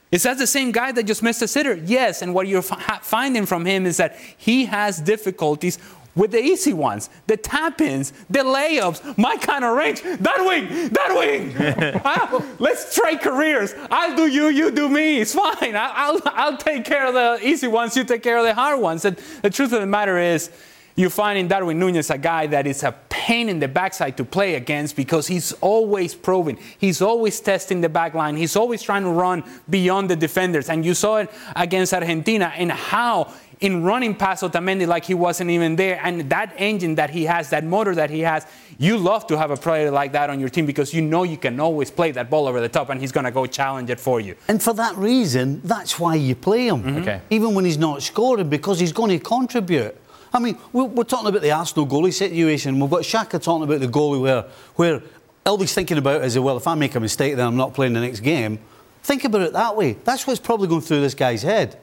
[0.09, 1.75] Is that the same guy that just missed a sitter?
[1.75, 2.21] Yes.
[2.21, 5.79] And what you're fi- finding from him is that he has difficulties
[6.17, 10.01] with the easy ones, the tap ins, the layups, my kind of range.
[10.01, 12.01] That wing, that wing.
[12.03, 13.73] Ah, let's trade careers.
[13.91, 15.21] I'll do you, you do me.
[15.21, 15.75] It's fine.
[15.75, 18.79] I- I'll, I'll take care of the easy ones, you take care of the hard
[18.81, 19.05] ones.
[19.05, 20.49] And the truth of the matter is,
[20.95, 24.25] you find in Darwin Nunez a guy that is a pain in the backside to
[24.25, 26.57] play against because he's always probing.
[26.79, 28.35] He's always testing the back line.
[28.35, 30.69] He's always trying to run beyond the defenders.
[30.71, 35.49] And you saw it against Argentina and how in running past Otamendi like he wasn't
[35.49, 35.99] even there.
[36.03, 38.45] And that engine that he has, that motor that he has,
[38.77, 41.37] you love to have a player like that on your team because you know you
[41.37, 43.99] can always play that ball over the top and he's going to go challenge it
[43.99, 44.35] for you.
[44.47, 46.83] And for that reason, that's why you play him.
[46.83, 46.97] Mm-hmm.
[46.99, 47.21] Okay.
[47.31, 49.95] Even when he's not scoring, because he's going to contribute.
[50.31, 52.79] I mean, we're, we're talking about the Arsenal goalie situation.
[52.79, 54.45] We've got Shaka talking about the goalie where,
[54.75, 55.01] where
[55.45, 57.93] all he's thinking about is, well, if I make a mistake, then I'm not playing
[57.93, 58.59] the next game.
[59.01, 59.93] Think about it that way.
[60.03, 61.79] That's what's probably going through this guy's head.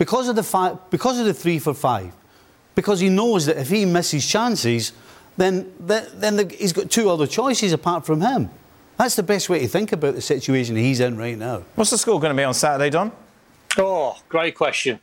[0.00, 2.10] Because of the, fi- because of the three for five.
[2.74, 4.92] Because he knows that if he misses chances,
[5.36, 8.48] then, then, then the, he's got two other choices apart from him.
[8.96, 11.64] That's the best way to think about the situation he's in right now.
[11.74, 13.12] What's the score going to be on Saturday, Don?
[13.76, 15.00] Oh, great question.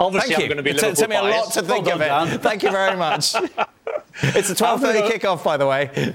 [0.00, 0.48] Obviously, Thank I'm you.
[0.48, 2.04] going to be It took- Liverpool took me a lot to think Well of it.
[2.30, 2.38] Dan.
[2.38, 3.34] Thank you very much.
[4.22, 6.14] it's a 12:30 gonna- kickoff, by the way.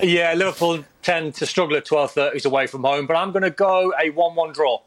[0.00, 3.92] Yeah, Liverpool tend to struggle at 12:30s away from home, but I'm going to go
[4.00, 4.80] a 1-1 draw.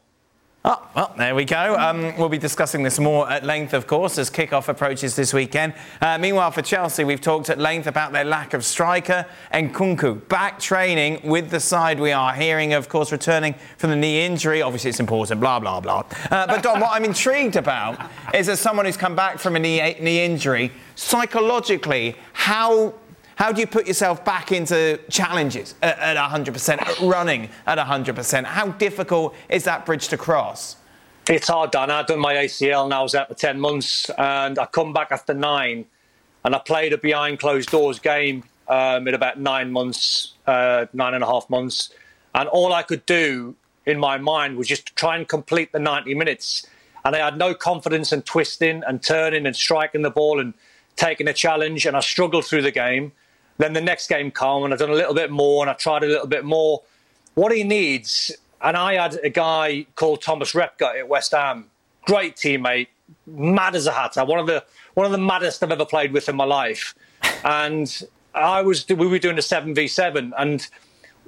[0.70, 1.78] Oh, well, there we go.
[1.78, 5.72] Um, we'll be discussing this more at length, of course, as kickoff approaches this weekend.
[5.98, 10.28] Uh, meanwhile, for Chelsea, we've talked at length about their lack of striker and Nkunku
[10.28, 11.98] back training with the side.
[11.98, 14.60] We are hearing, of course, returning from the knee injury.
[14.60, 15.40] Obviously, it's important.
[15.40, 16.04] Blah blah blah.
[16.30, 17.98] Uh, but Don, what I'm intrigued about
[18.34, 22.92] is, as someone who's come back from a knee, knee injury, psychologically, how
[23.38, 28.44] how do you put yourself back into challenges at, at 100%, running at 100%?
[28.44, 30.74] How difficult is that bridge to cross?
[31.28, 31.88] It's hard, Dan.
[31.88, 35.12] I've done my ACL and I was out for 10 months, and I come back
[35.12, 35.84] after nine,
[36.44, 41.14] and I played a behind closed doors game um, in about nine months, uh, nine
[41.14, 41.90] and a half months,
[42.34, 43.54] and all I could do
[43.86, 46.66] in my mind was just try and complete the 90 minutes,
[47.04, 50.54] and I had no confidence in twisting and turning and striking the ball and
[50.96, 53.12] taking a challenge, and I struggled through the game.
[53.58, 56.02] Then the next game came, and I've done a little bit more, and I tried
[56.04, 56.82] a little bit more.
[57.34, 61.70] What he needs and I had a guy called Thomas Repka at West Ham,
[62.02, 62.88] great teammate,
[63.26, 66.28] mad as a hatter, one of the one of the maddest I've ever played with
[66.28, 66.94] in my life.
[67.44, 68.02] And
[68.34, 70.66] I was we were doing a seven v seven, and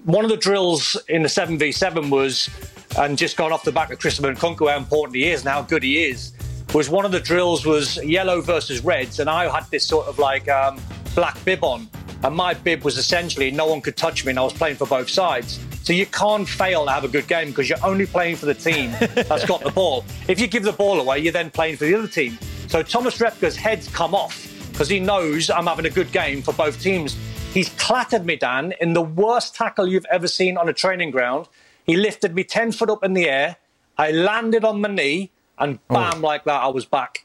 [0.04, 2.50] one of the drills in the seven v seven was,
[2.98, 5.62] and just gone off the back of Christopher Nkunku, how important he is and how
[5.62, 6.32] good he is,
[6.74, 10.18] was one of the drills was yellow versus reds, and I had this sort of
[10.18, 10.80] like um,
[11.14, 11.88] black bib on,
[12.22, 14.86] and my bib was essentially no one could touch me, and I was playing for
[14.86, 15.58] both sides.
[15.82, 18.54] So you can't fail to have a good game because you're only playing for the
[18.54, 20.04] team that's got the ball.
[20.28, 22.38] If you give the ball away, you're then playing for the other team.
[22.68, 26.52] So Thomas Repka's head's come off because he knows I'm having a good game for
[26.52, 27.16] both teams.
[27.52, 31.48] He's clattered me, Dan, in the worst tackle you've ever seen on a training ground.
[31.84, 33.56] He lifted me 10 foot up in the air.
[33.98, 35.94] I landed on my knee, and oh.
[35.94, 36.26] bam, oh.
[36.28, 37.24] like that, I was back.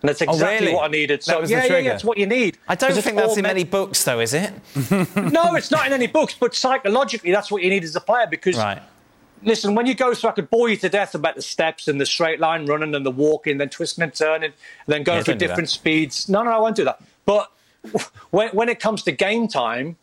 [0.00, 0.74] And that's oh, exactly oh, really?
[0.74, 1.22] what I needed.
[1.24, 2.56] So yeah, yeah, yeah, it's what you need.
[2.68, 4.52] I don't think that's in many books, though, is it?
[5.16, 6.36] no, it's not in any books.
[6.38, 8.56] But psychologically, that's what you need as a player because.
[8.56, 8.82] Right.
[9.44, 12.00] Listen, when you go through, I could bore you to death about the steps and
[12.00, 14.52] the straight line running and the walking, then twisting and turning, and
[14.88, 16.28] then going yeah, through different speeds.
[16.28, 17.00] No, no, I won't do that.
[17.24, 17.48] But
[18.30, 19.96] when, when it comes to game time,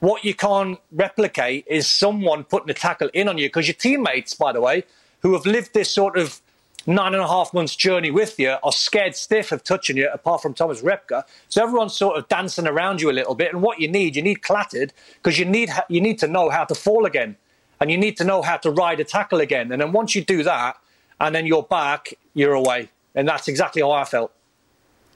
[0.00, 4.34] what you can't replicate is someone putting a tackle in on you because your teammates,
[4.34, 4.84] by the way,
[5.20, 6.41] who have lived this sort of
[6.86, 10.42] nine and a half months journey with you are scared stiff of touching you, apart
[10.42, 11.24] from Thomas Repka.
[11.48, 13.52] So everyone's sort of dancing around you a little bit.
[13.52, 16.64] And what you need, you need clattered because you need you need to know how
[16.64, 17.36] to fall again,
[17.80, 19.72] and you need to know how to ride a tackle again.
[19.72, 20.76] And then once you do that,
[21.20, 22.90] and then you're back, you're away.
[23.14, 24.32] And that's exactly how I felt.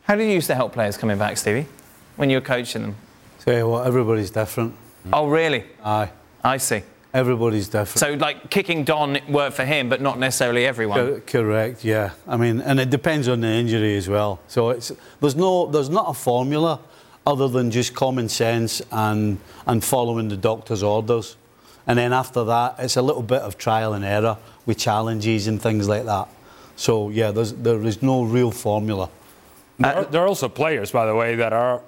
[0.04, 1.66] How do you used to help players coming back, Stevie,
[2.16, 2.96] when you were coaching them?
[3.38, 3.70] Say what?
[3.70, 4.74] well, everybody's different.
[5.12, 5.64] Oh, really?
[5.84, 6.10] Aye.
[6.44, 6.82] I see.
[7.14, 7.98] Everybody's different.
[7.98, 10.98] So, like kicking Don worked for him, but not necessarily everyone.
[10.98, 11.84] Co- correct.
[11.84, 12.10] Yeah.
[12.26, 14.40] I mean, and it depends on the injury as well.
[14.48, 16.80] So it's there's no there's not a formula
[17.26, 21.36] other than just common sense and and following the doctor's orders.
[21.86, 24.36] And then after that, it's a little bit of trial and error
[24.66, 26.28] with challenges and things like that.
[26.74, 29.08] So yeah, there's there is no real formula.
[29.78, 31.82] There are, there are also players, by the way, that are.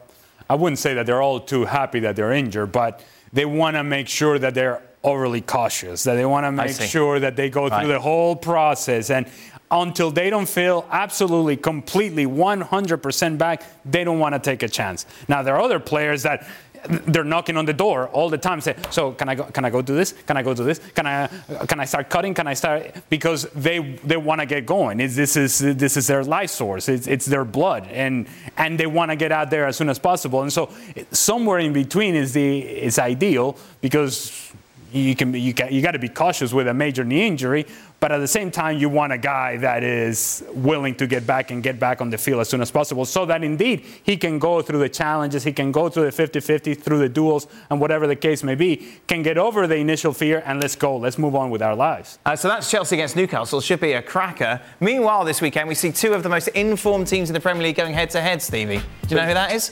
[0.48, 3.84] I wouldn't say that they're all too happy that they're injured, but they want to
[3.84, 7.68] make sure that they're overly cautious, that they want to make sure that they go
[7.68, 9.10] through the whole process.
[9.10, 9.26] And
[9.70, 15.06] until they don't feel absolutely, completely, 100% back, they don't want to take a chance.
[15.28, 16.46] Now, there are other players that
[16.86, 19.70] they're knocking on the door all the time say so can i go can i
[19.70, 20.12] go do this?
[20.26, 20.78] Can i go do this?
[20.94, 21.26] Can i
[21.66, 22.34] can i start cutting?
[22.34, 22.94] Can i start?
[23.08, 25.00] Because they they want to get going.
[25.00, 26.88] It's, this is this is their life source.
[26.88, 29.98] It's, it's their blood and and they want to get out there as soon as
[29.98, 30.42] possible.
[30.42, 30.70] And so
[31.10, 34.52] somewhere in between is the is ideal because
[34.92, 37.66] you can you got, you got to be cautious with a major knee injury,
[38.00, 41.50] but at the same time you want a guy that is willing to get back
[41.50, 44.38] and get back on the field as soon as possible, so that indeed he can
[44.38, 48.06] go through the challenges, he can go through the 50-50, through the duels, and whatever
[48.06, 51.34] the case may be, can get over the initial fear and let's go, let's move
[51.34, 52.18] on with our lives.
[52.24, 54.60] Uh, so that's Chelsea against Newcastle, should be a cracker.
[54.80, 57.76] Meanwhile, this weekend we see two of the most informed teams in the Premier League
[57.76, 58.40] going head to head.
[58.42, 59.70] Stevie, do you know who that is?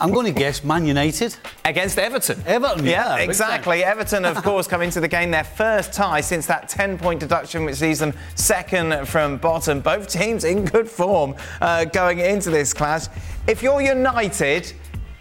[0.00, 1.36] I'm going to guess Man United.
[1.64, 2.42] Against Everton.
[2.46, 3.16] Everton, yeah.
[3.16, 3.84] yeah exactly.
[3.84, 7.64] Everton, of course, come into the game their first tie since that 10 point deduction,
[7.64, 9.80] which sees them second from bottom.
[9.80, 13.06] Both teams in good form uh, going into this clash.
[13.46, 14.72] If you're United,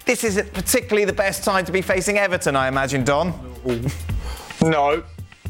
[0.05, 3.33] this isn't particularly the best time to be facing Everton, I imagine, Don.
[4.61, 5.03] No.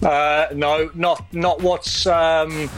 [0.03, 2.07] Uh, no, not not what's.
[2.07, 2.69] Um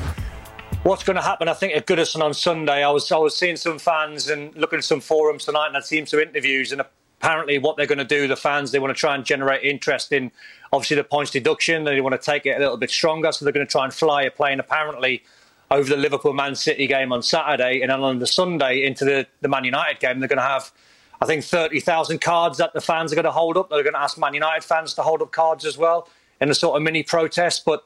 [0.83, 2.83] what's going to happen, I think, at Goodison on Sunday.
[2.83, 5.85] I was I was seeing some fans and looking at some forums tonight, and I'd
[5.85, 6.81] seen some interviews, and
[7.19, 10.11] apparently, what they're going to do, the fans, they want to try and generate interest
[10.11, 10.31] in
[10.71, 11.83] obviously the points deduction.
[11.83, 13.93] They want to take it a little bit stronger, so they're going to try and
[13.93, 14.59] fly a plane.
[14.59, 15.23] Apparently.
[15.71, 19.25] Over the Liverpool Man City game on Saturday, and then on the Sunday into the,
[19.41, 20.71] the Man United game, they're going to have
[21.19, 23.69] I think 30,000 cards that the fans are going to hold up.
[23.69, 26.07] They're going to ask Man United fans to hold up cards as well
[26.41, 27.63] in a sort of mini protest.
[27.65, 27.85] But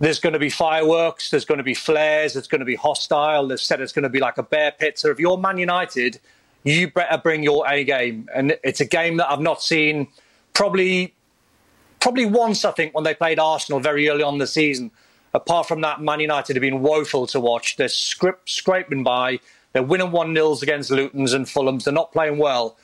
[0.00, 3.46] there's going to be fireworks, there's going to be flares, it's going to be hostile.
[3.46, 4.98] They've said it's going to be like a bear pit.
[4.98, 6.18] So if you're Man United,
[6.64, 8.28] you better bring your A game.
[8.34, 10.08] And it's a game that I've not seen
[10.54, 11.14] probably
[12.00, 14.90] probably once, I think, when they played Arsenal very early on the season.
[15.34, 17.76] Apart from that, Man United have been woeful to watch.
[17.76, 19.38] They're scrap- scraping by.
[19.74, 21.84] They're winning 1 nils against Luton's and Fulham's.
[21.84, 22.76] They're not playing well.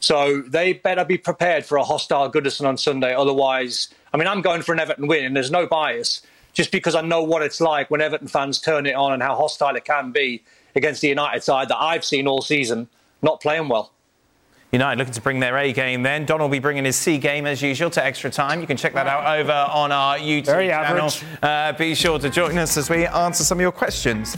[0.00, 3.14] So they better be prepared for a hostile Goodison on Sunday.
[3.14, 6.22] Otherwise, I mean, I'm going for an Everton win, and there's no bias
[6.52, 9.34] just because I know what it's like when Everton fans turn it on and how
[9.36, 10.42] hostile it can be
[10.74, 12.88] against the United side that I've seen all season
[13.22, 13.92] not playing well.
[14.72, 16.24] United looking to bring their A game then.
[16.24, 18.60] Don will be bringing his C game as usual to extra time.
[18.60, 21.10] You can check that out over on our YouTube Very channel.
[21.42, 24.34] Uh, be sure to join us as we answer some of your questions.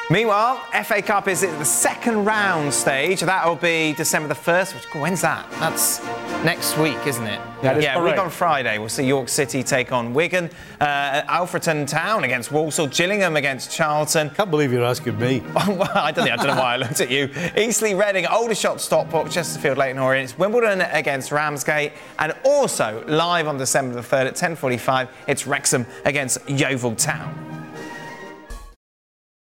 [0.09, 3.23] Meanwhile, FA Cup is at the second round stage.
[3.23, 5.01] That'll be December the 1st.
[5.01, 5.51] When's that?
[5.59, 6.01] That's
[6.45, 7.41] next week, isn't it?
[7.61, 8.79] Yeah, yeah week on Friday.
[8.79, 10.49] We'll see York City take on Wigan,
[10.81, 14.31] uh, Alfreton Town against Walsall, Gillingham against Charlton.
[14.31, 15.41] Can't believe you're asking me.
[15.55, 17.29] well, I don't, know, I don't know why I looked at you.
[17.57, 20.39] Eastleigh, Reading, Aldershot, Stockport, Chesterfield, Leyton Orient.
[20.39, 21.91] Wimbledon against Ramsgate,
[22.21, 25.09] and also live on December the 3rd at 10:45.
[25.27, 27.56] It's Wrexham against Yeovil Town.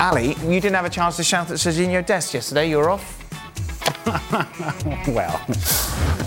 [0.00, 2.68] Ali, you didn't have a chance to shout at Serginho Dest yesterday.
[2.68, 3.20] You were off.
[5.08, 5.40] well,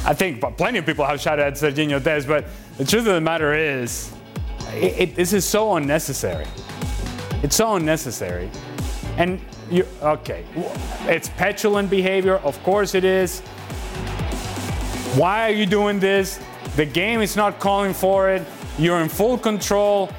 [0.06, 2.46] I think plenty of people have shouted at Serginho Dest, but
[2.78, 4.12] the truth of the matter is,
[4.74, 6.46] it, it, this is so unnecessary.
[7.44, 8.50] It's so unnecessary.
[9.18, 10.46] And you, okay,
[11.02, 12.38] it's petulant behavior.
[12.38, 13.42] Of course it is.
[15.18, 16.40] Why are you doing this?
[16.78, 18.48] The game is not calling for it.
[18.78, 20.10] You're in full control.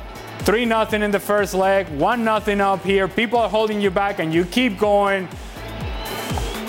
[0.40, 3.06] 3 nothing in the first leg, 1 nothing up here.
[3.08, 5.28] People are holding you back and you keep going.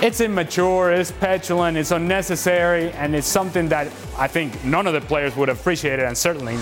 [0.02, 5.02] It's immature, it's petulant, it's unnecessary, and it's something that I think none of the
[5.02, 6.58] players would appreciate it, and certainly,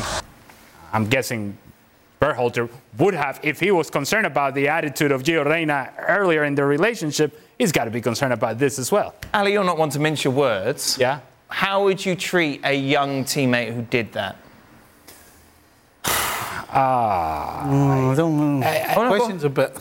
[0.92, 1.56] I'm guessing
[2.20, 6.56] Berhalter would have if he was concerned about the attitude of Gio Reyna earlier in
[6.56, 7.40] the relationship.
[7.60, 9.14] He's got to be concerned about this as well.
[9.36, 10.98] Ali, you're not one to mince your words.
[11.00, 11.20] Yeah.
[11.50, 14.36] How would you treat a young teammate who did that?
[16.70, 18.68] Ah, uh, I don't know.
[18.68, 19.78] I, I, question's a bit.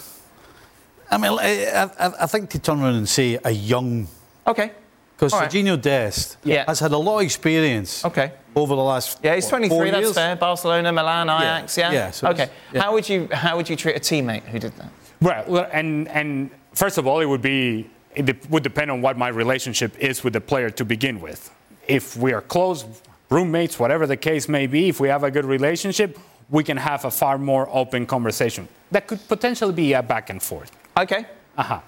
[1.11, 4.09] I mean, I, I, I, think to turn around and say a young.
[4.47, 4.73] Okay.
[5.17, 5.83] Because Serginho right.
[5.83, 6.65] Dest yeah.
[6.67, 8.05] has had a lot of experience.
[8.05, 8.33] Okay.
[8.55, 9.19] Over the last.
[9.23, 9.91] Yeah, he's 23.
[9.91, 10.15] That's years.
[10.15, 10.37] fair.
[10.37, 11.79] Barcelona, Milan, Ajax.
[11.79, 11.91] Yeah.
[11.91, 11.95] Yeah.
[11.95, 12.51] yeah so okay.
[12.73, 12.83] Yeah.
[12.83, 14.91] How would you How would you treat a teammate who did that?
[15.21, 19.29] Well, and and first of all, it would be it would depend on what my
[19.29, 21.51] relationship is with the player to begin with.
[21.87, 22.85] If we are close,
[23.31, 26.19] roommates, whatever the case may be, if we have a good relationship,
[26.51, 30.43] we can have a far more open conversation that could potentially be a back and
[30.43, 30.71] forth.
[30.97, 31.27] Okay.
[31.59, 31.81] Uh-huh.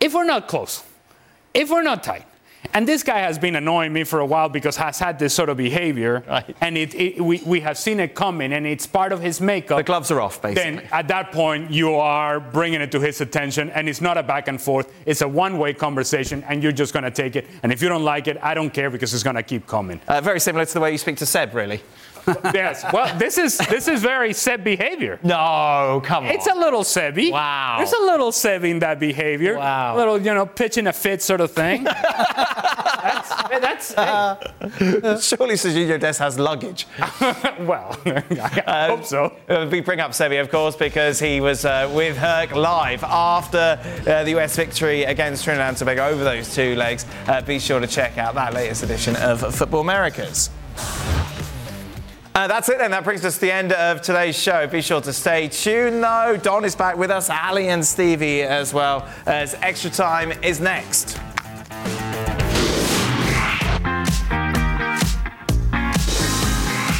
[0.00, 0.82] If we're not close,
[1.54, 2.26] if we're not tight,
[2.74, 5.48] and this guy has been annoying me for a while because has had this sort
[5.48, 6.56] of behavior, right.
[6.60, 9.78] and it, it, we, we have seen it coming, and it's part of his makeup.
[9.78, 10.76] The gloves are off, basically.
[10.76, 14.22] Then at that point, you are bringing it to his attention, and it's not a
[14.22, 14.92] back and forth.
[15.06, 17.46] It's a one-way conversation, and you're just going to take it.
[17.62, 20.00] And if you don't like it, I don't care because it's going to keep coming.
[20.06, 21.82] Uh, very similar to the way you speak to Seb, really.
[22.54, 22.84] yes.
[22.92, 25.18] Well, this is this is very Seb behavior.
[25.22, 26.30] No, come on.
[26.30, 27.32] It's a little Sebby.
[27.32, 27.76] Wow.
[27.78, 29.58] There's a little Seb in that behavior.
[29.58, 29.94] Wow.
[29.94, 31.84] A little, you know, pitching a fit sort of thing.
[31.84, 33.28] that's
[33.60, 33.94] that's.
[33.96, 34.36] Uh,
[35.20, 36.86] surely Serginho Dest has luggage.
[37.60, 39.36] well, I um, hope so.
[39.48, 43.78] Uh, we bring up Sebi, of course, because he was uh, with Herc live after
[44.06, 47.06] uh, the US victory against Trinidad and Tobago over those two legs.
[47.26, 50.50] Uh, be sure to check out that latest edition of Football Americas.
[52.34, 52.90] Uh, that's it then.
[52.92, 54.66] That brings us to the end of today's show.
[54.66, 56.38] Be sure to stay tuned though.
[56.42, 61.18] Don is back with us, Ali and Stevie as well, as Extra Time is next.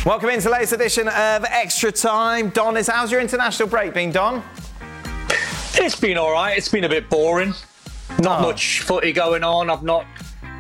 [0.05, 2.51] Welcome into the latest edition of Extra Time.
[2.51, 4.43] Don, is how's your international break been, Don?
[5.75, 6.59] It's been all right.
[6.59, 7.55] It's been a bit boring.
[8.19, 8.49] Not oh.
[8.49, 9.71] much footy going on.
[9.71, 10.05] I've not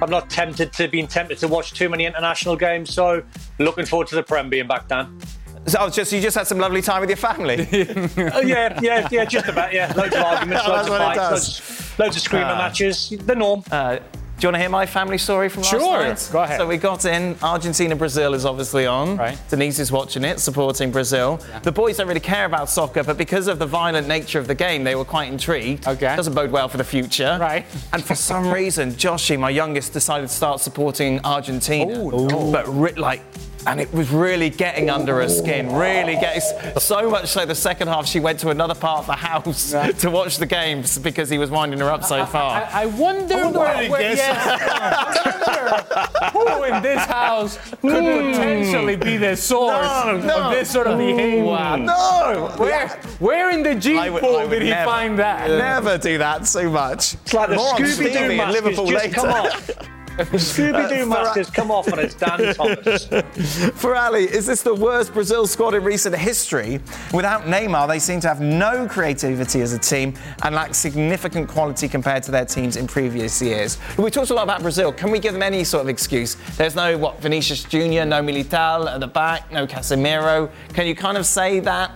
[0.00, 2.92] I'm not tempted to being tempted to watch too many international games.
[2.92, 3.22] So
[3.58, 5.20] looking forward to the Prem being back down.
[5.66, 7.68] So oh, just you just had some lovely time with your family.
[7.72, 9.72] oh, yeah, yeah, yeah, just about.
[9.72, 13.10] Yeah, loads of arguments, loads of fights, loads, loads, of screamer uh, matches.
[13.10, 13.62] The norm.
[13.70, 14.04] Uh, Do
[14.42, 16.28] you want to hear my family story from last Sure, night?
[16.32, 16.58] go ahead.
[16.58, 17.36] So we got in.
[17.42, 19.16] Argentina Brazil is obviously on.
[19.16, 19.38] Right.
[19.48, 21.40] Denise is watching it, supporting Brazil.
[21.62, 24.54] The boys don't really care about soccer, but because of the violent nature of the
[24.54, 25.86] game, they were quite intrigued.
[25.86, 26.14] Okay.
[26.16, 27.36] Doesn't bode well for the future.
[27.40, 27.64] Right.
[27.92, 31.94] And for some reason, Joshi, my youngest, decided to start supporting Argentina.
[31.96, 33.22] Oh, But ri- like.
[33.66, 36.40] And it was really getting under her skin, really getting
[36.78, 37.46] so much so.
[37.46, 40.98] The second half, she went to another part of the house to watch the games
[40.98, 42.62] because he was winding her up so far.
[42.62, 44.58] I, I wonder, wonder where, where he where- yes.
[46.22, 48.30] I wonder who in this house could hmm.
[48.32, 50.36] potentially be the source No, no.
[50.44, 51.76] of this sort of behavior.
[51.76, 52.52] No!
[52.56, 52.88] Where,
[53.18, 55.48] where in the gene I would- pool did he never- find that?
[55.48, 57.14] Never do that so much.
[57.14, 59.14] It's like the More Scooby-Doo in mask Liverpool just later.
[59.14, 59.70] come off.
[60.16, 63.06] The Scooby Doo mask has come off and it's Dan Thomas.
[63.80, 66.80] For Ali, is this the worst Brazil squad in recent history?
[67.14, 71.88] Without Neymar, they seem to have no creativity as a team and lack significant quality
[71.88, 73.78] compared to their teams in previous years.
[73.96, 74.92] We talked a lot about Brazil.
[74.92, 76.36] Can we give them any sort of excuse?
[76.56, 80.50] There's no, what, Vinicius Jr., no Militão at the back, no Casemiro.
[80.74, 81.90] Can you kind of say that?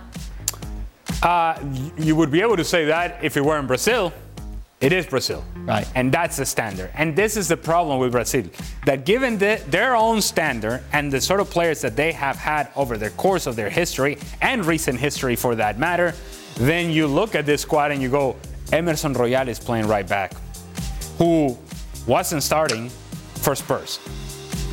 [1.21, 1.59] Uh,
[1.97, 4.11] you would be able to say that if it were in Brazil.
[4.79, 5.43] It is Brazil.
[5.55, 5.87] Right.
[5.95, 6.91] And that's the standard.
[6.93, 8.45] And this is the problem with Brazil
[8.85, 12.69] that given the, their own standard and the sort of players that they have had
[12.75, 16.13] over the course of their history and recent history for that matter,
[16.57, 18.35] then you look at this squad and you go,
[18.71, 20.33] Emerson Royal is playing right back,
[21.17, 21.57] who
[22.05, 22.89] wasn't starting
[23.35, 23.99] for Spurs.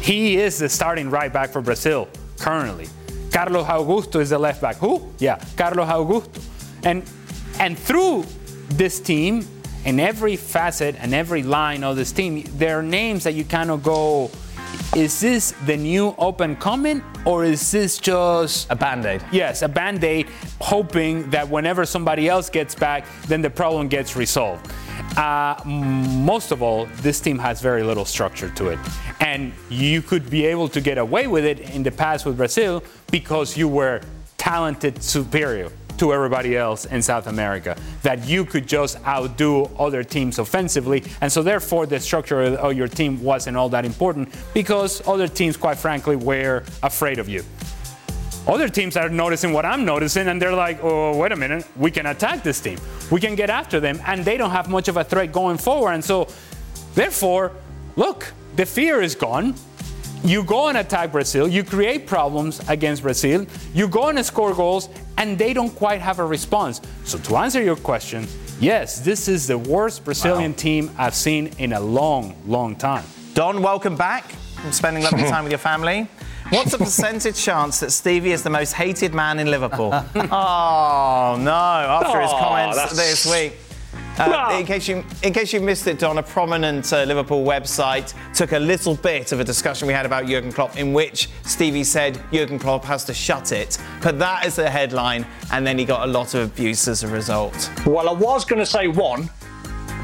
[0.03, 2.89] He is the starting right back for Brazil currently.
[3.33, 4.77] Carlos Augusto is the left back.
[4.77, 5.13] Who?
[5.19, 6.43] Yeah, Carlos Augusto.
[6.85, 7.03] And
[7.59, 8.25] and through
[8.69, 9.47] this team,
[9.85, 13.71] in every facet and every line of this team, there are names that you kind
[13.71, 14.31] of go,
[14.97, 19.23] is this the new open comment or is this just A band aid.
[19.31, 20.29] Yes, a band aid,
[20.61, 24.71] hoping that whenever somebody else gets back, then the problem gets resolved.
[25.17, 28.79] Uh, most of all, this team has very little structure to it.
[29.21, 32.83] And you could be able to get away with it in the past with Brazil
[33.11, 34.01] because you were
[34.39, 40.39] talented, superior to everybody else in South America, that you could just outdo other teams
[40.39, 41.05] offensively.
[41.21, 45.57] And so, therefore, the structure of your team wasn't all that important because other teams,
[45.57, 47.45] quite frankly, were afraid of you.
[48.47, 51.91] Other teams are noticing what I'm noticing, and they're like, oh, wait a minute, we
[51.91, 52.79] can attack this team.
[53.11, 55.93] We can get after them, and they don't have much of a threat going forward.
[55.93, 56.29] And so,
[56.95, 57.53] therefore,
[57.97, 59.55] look, the fear is gone.
[60.25, 64.89] You go and attack Brazil, you create problems against Brazil, you go and score goals,
[65.19, 66.81] and they don't quite have a response.
[67.05, 68.27] So, to answer your question,
[68.59, 73.05] yes, this is the worst Brazilian team I've seen in a long, long time.
[73.35, 74.25] Don, welcome back
[74.63, 76.09] from spending lovely time with your family.
[76.49, 79.91] What's the percentage chance that Stevie is the most hated man in Liverpool?
[80.15, 81.51] oh no!
[81.51, 83.59] After his Oh, comments that's- this week.
[84.19, 88.15] Uh, in case you in case you missed it, Don, a prominent uh, Liverpool website
[88.33, 91.83] took a little bit of a discussion we had about Jurgen Klopp, in which Stevie
[91.83, 93.77] said Jurgen Klopp has to shut it.
[94.01, 97.09] Put that as the headline, and then he got a lot of abuse as a
[97.09, 97.71] result.
[97.85, 99.29] Well, I was going to say one,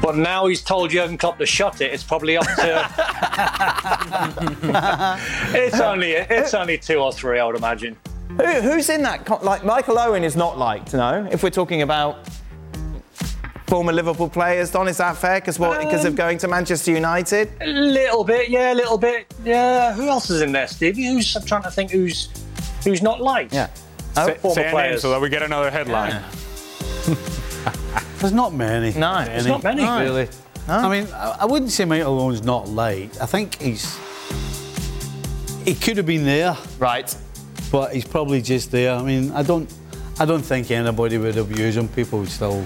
[0.01, 1.93] but now he's told Jurgen Klopp to shut it.
[1.93, 2.89] It's probably up to.
[5.55, 7.95] it's only it's only two or three, I would imagine.
[8.37, 9.43] Who, who's in that?
[9.43, 11.27] Like Michael Owen is not liked, no.
[11.31, 12.27] If we're talking about
[13.71, 15.39] former Liverpool players, Don, is that fair?
[15.39, 15.79] Because what?
[15.79, 17.49] Because of um, going to Manchester United?
[17.61, 19.33] A little bit, yeah, a little bit.
[19.45, 19.93] Yeah.
[19.93, 21.05] Who else is in there, Stevie?
[21.05, 22.27] Who's I'm trying to think who's
[22.83, 23.53] who's not liked.
[23.53, 23.69] Yeah.
[24.13, 25.01] Say, former say a name players.
[25.01, 26.21] so that we get another headline.
[28.17, 28.91] There's not many.
[28.99, 29.83] No, There's not many.
[29.83, 30.01] No.
[30.01, 30.27] Really.
[30.67, 33.21] I mean, I, I wouldn't say Michael Owen's not liked.
[33.21, 33.97] I think he's.
[35.63, 37.15] He could have been there, Right.
[37.71, 38.93] but he's probably just there.
[38.93, 39.73] I mean, I don't.
[40.19, 41.87] I don't think anybody would abuse him.
[41.87, 42.65] People would still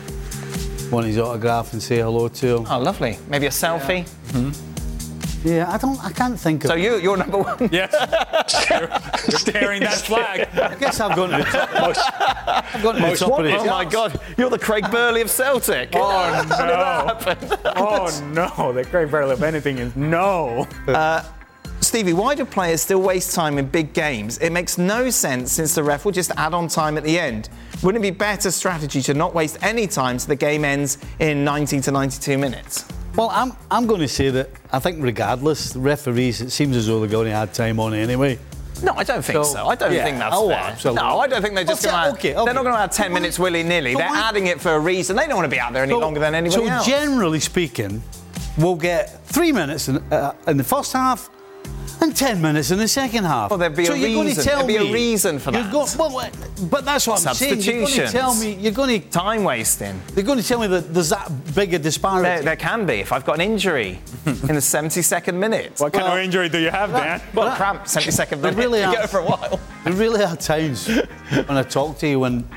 [0.96, 2.66] want his autograph and say hello to him.
[2.70, 3.20] Oh, lovely.
[3.30, 4.08] Maybe a selfie.
[5.44, 6.04] Yeah, I don't.
[6.04, 6.70] I can't think of.
[6.70, 7.70] So you, you're number one.
[7.72, 7.92] Yes.
[9.30, 10.48] You're carrying that flag.
[10.58, 11.70] I guess I've gone to the top.
[12.74, 13.54] I've gone to the most top of wanted.
[13.56, 15.90] Oh my God, you're the Craig Burley of Celtic.
[15.94, 16.46] Oh
[17.66, 17.74] no!
[17.76, 18.74] oh no!
[18.74, 20.68] The Craig Burley of anything is no.
[20.88, 21.24] Uh,
[21.82, 24.40] Stevie, why do players still waste time in big games?
[24.40, 27.50] It makes no sense since the ref will just add on time at the end.
[27.84, 31.44] Wouldn't it be better strategy to not waste any time so the game ends in
[31.44, 32.86] 90 to 92 minutes?
[33.16, 36.88] Well, I'm, I'm going to say that I think regardless, the referees, it seems as
[36.88, 38.40] though they're going to add time on anyway.
[38.84, 39.44] No, I don't think so.
[39.44, 40.04] So, I don't yeah.
[40.04, 40.58] think that's Oh, fair.
[40.58, 41.02] absolutely.
[41.02, 42.12] No, I don't think they're just going to.
[42.20, 43.94] okay, They're not going to add 10 So minutes willy nilly.
[43.94, 45.16] so they're adding it for a reason.
[45.16, 46.86] They don't want to be out there any So- longer than anybody so else.
[46.86, 48.04] generally speaking,
[48.58, 51.30] we'll get three minutes in, uh, in the first half
[52.02, 53.50] And 10 minutes in the second half.
[53.50, 55.52] Well, there'd be so a you're going to tell there'd be me a reason for
[55.52, 55.72] you're that.
[55.72, 56.32] go- well, well,
[56.70, 57.62] but that's what I'm saying.
[57.62, 58.54] You're going to tell me.
[58.56, 59.10] You're going to.
[59.10, 60.00] Time wasting.
[60.14, 62.24] They're going to tell me that there's that big a disparity.
[62.28, 65.74] There, there can be if I've got an injury in the 72nd minute.
[65.80, 67.22] What kind Well, of injury do you have, Dan?
[67.34, 68.58] Well, cramp, 72nd There minute.
[68.58, 68.96] really you are.
[68.96, 69.60] go for a while.
[69.84, 72.48] There really are times when I talk to you when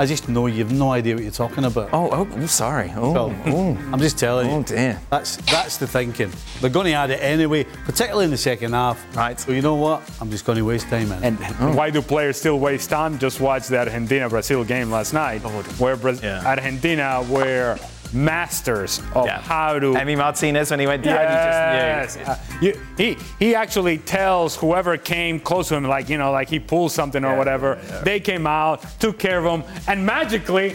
[0.00, 1.90] I just know you've no idea what you're talking about.
[1.92, 2.90] Oh, oh, oh, sorry.
[2.96, 3.76] Oh, So, oh.
[3.92, 4.56] I'm just telling you.
[4.56, 4.98] Oh, dear.
[5.10, 6.32] That's that's the thinking.
[6.60, 8.87] They're going to add it anyway, particularly in the second half.
[9.14, 9.38] Right.
[9.40, 10.02] So you know what?
[10.20, 11.34] I'm just going to waste time in.
[11.34, 11.60] it.
[11.60, 13.18] And why do players still waste time?
[13.18, 15.40] Just watch the Argentina Brazil game last night,
[15.78, 16.42] where Bra- Yeah.
[16.46, 17.78] Argentina were
[18.12, 19.40] masters of Yeah.
[19.40, 19.92] how to.
[19.94, 22.16] Emi Martinez when he went down, Yes.
[22.16, 22.70] you just knew.
[22.70, 26.48] Uh, you- he he actually tells whoever came close to him, like you know, like
[26.48, 27.70] he pulled something or Yeah, whatever.
[27.78, 28.00] yeah, yeah.
[28.04, 30.74] They came out, took care of him, and magically.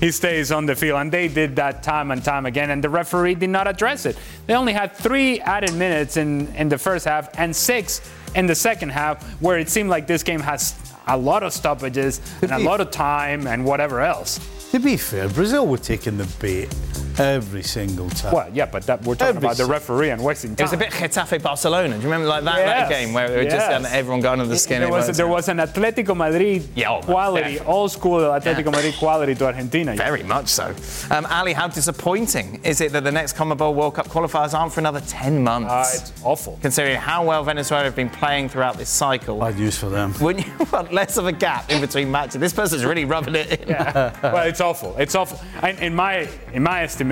[0.00, 2.90] He stays on the field, and they did that time and time again, and the
[2.90, 4.18] referee did not address it.
[4.46, 8.00] They only had three added minutes in, in the first half and six
[8.34, 10.74] in the second half, where it seemed like this game has
[11.06, 14.40] a lot of stoppages and a lot of time and whatever else.
[14.72, 16.74] To be fair, Brazil were taking the bait
[17.18, 18.32] every single time.
[18.32, 20.64] Well, yeah, but that, we're talking Every about the referee and wasting time.
[20.64, 21.88] It was a bit Getafe Barcelona.
[21.94, 24.52] Do you remember like that, that game where it was just um, everyone going under
[24.52, 24.80] the skin?
[24.80, 27.72] There it was, there was an Atletico Madrid Yeah, oh, quality, definitely.
[27.74, 28.70] old school Atletico Yeah.
[28.70, 29.94] Madrid quality to Argentina.
[29.94, 30.74] Very much so.
[31.10, 34.80] Um, Ali, how disappointing is it that the next CONMEBOL World Cup qualifiers aren't for
[34.80, 35.70] another 10 months?
[35.70, 36.58] Uh, it's awful.
[36.62, 39.38] Considering how well Venezuela have been playing throughout this cycle.
[39.38, 40.14] Bad use for them.
[40.20, 42.40] Wouldn't you want less of a gap in between matches?
[42.40, 43.68] This person's really rubbing it in.
[43.68, 44.96] well, it's awful.
[44.98, 45.38] It's awful.
[45.62, 47.03] And in my in my estimation,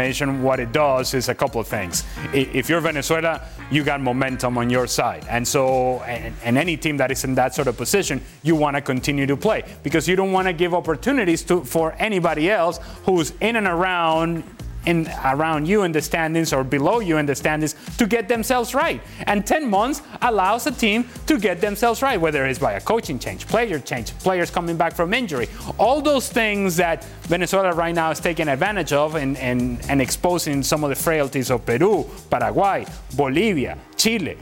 [0.42, 2.04] what it does is a couple of things.
[2.32, 6.96] If you're Venezuela, you got momentum on your side, and so and, and any team
[6.98, 10.16] that is in that sort of position, you want to continue to play because you
[10.16, 14.44] don't want to give opportunities to for anybody else who's in and around
[14.86, 18.74] in around you in the standings or below you in the standings to get themselves
[18.74, 19.00] right.
[19.26, 23.18] And 10 months allows a team to get themselves right, whether it's by a coaching
[23.18, 25.48] change, player change, players coming back from injury.
[25.78, 30.62] All those things that Venezuela right now is taking advantage of and, and, and exposing
[30.62, 34.36] some of the frailties of Peru, Paraguay, Bolivia, Chile.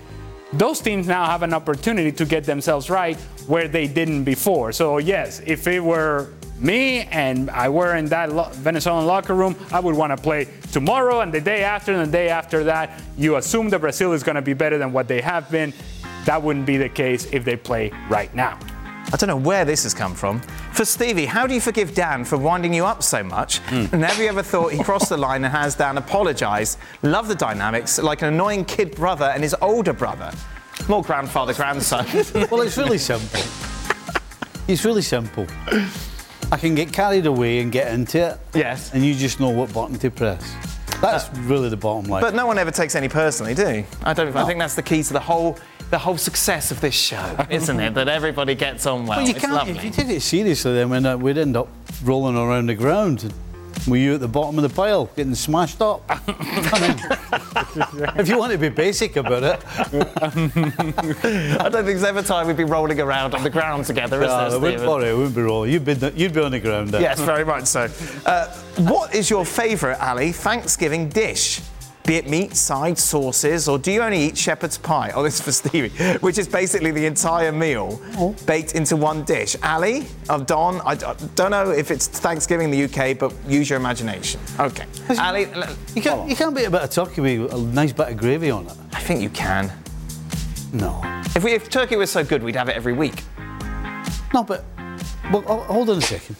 [0.52, 3.16] Those teams now have an opportunity to get themselves right
[3.46, 4.72] where they didn't before.
[4.72, 6.30] So, yes, if it were
[6.60, 10.46] me and I were in that lo- Venezuelan locker room, I would want to play
[10.72, 13.00] tomorrow and the day after and the day after that.
[13.16, 15.72] You assume that Brazil is going to be better than what they have been.
[16.26, 18.58] That wouldn't be the case if they play right now.
[19.12, 20.40] I don't know where this has come from.
[20.72, 23.58] For Stevie, how do you forgive Dan for winding you up so much?
[23.58, 23.86] Hmm.
[23.92, 26.78] And have you ever thought he crossed the line and has Dan apologised?
[27.02, 30.30] Love the dynamics, like an annoying kid brother and his older brother.
[30.88, 32.06] More grandfather, grandson.
[32.50, 33.40] well, it's really simple.
[34.68, 35.46] It's really simple.
[36.52, 38.38] I can get carried away and get into it.
[38.54, 38.92] Yes.
[38.92, 40.54] And you just know what button to press.
[41.00, 42.20] That's uh, really the bottom line.
[42.20, 43.84] But no one ever takes any personally, do you?
[44.02, 44.34] I don't.
[44.36, 45.58] I think that's the key to the whole,
[45.90, 47.94] the whole success of this show, isn't it?
[47.94, 49.18] That everybody gets on well.
[49.18, 49.52] Well, you it's can't.
[49.52, 49.76] lovely.
[49.76, 51.68] If you take it seriously, then we'd, uh, we'd end up
[52.04, 53.32] rolling around the ground.
[53.86, 56.02] Were you at the bottom of the pile, getting smashed up?
[58.16, 62.56] If you want to be basic about it, I don't think there's ever time we'd
[62.56, 65.42] be rolling around on the ground together, is no, there, wouldn't, worry, it wouldn't be
[65.42, 65.72] rolling.
[65.72, 66.88] You'd be, you'd be on the ground.
[66.88, 67.00] There.
[67.00, 67.88] Yes, very much so.
[68.26, 71.60] Uh, what is your favourite, Ali, Thanksgiving dish?
[72.04, 75.12] Be it meat, side, sauces, or do you only eat shepherd's pie?
[75.14, 78.34] Oh, this is for Stevie, which is basically the entire meal oh.
[78.46, 79.54] baked into one dish.
[79.62, 83.78] Ali, of Don, I don't know if it's Thanksgiving in the UK, but use your
[83.78, 84.40] imagination.
[84.58, 84.86] Okay.
[85.18, 85.42] Ali,
[85.94, 88.50] You can't, you can't beat a bit of turkey with a nice bit of gravy
[88.50, 88.76] on it.
[88.92, 89.70] I think you can.
[90.72, 91.00] No.
[91.36, 93.22] If, we, if turkey was so good, we'd have it every week.
[94.32, 94.64] No, but,
[95.32, 96.36] oh, hold on a second.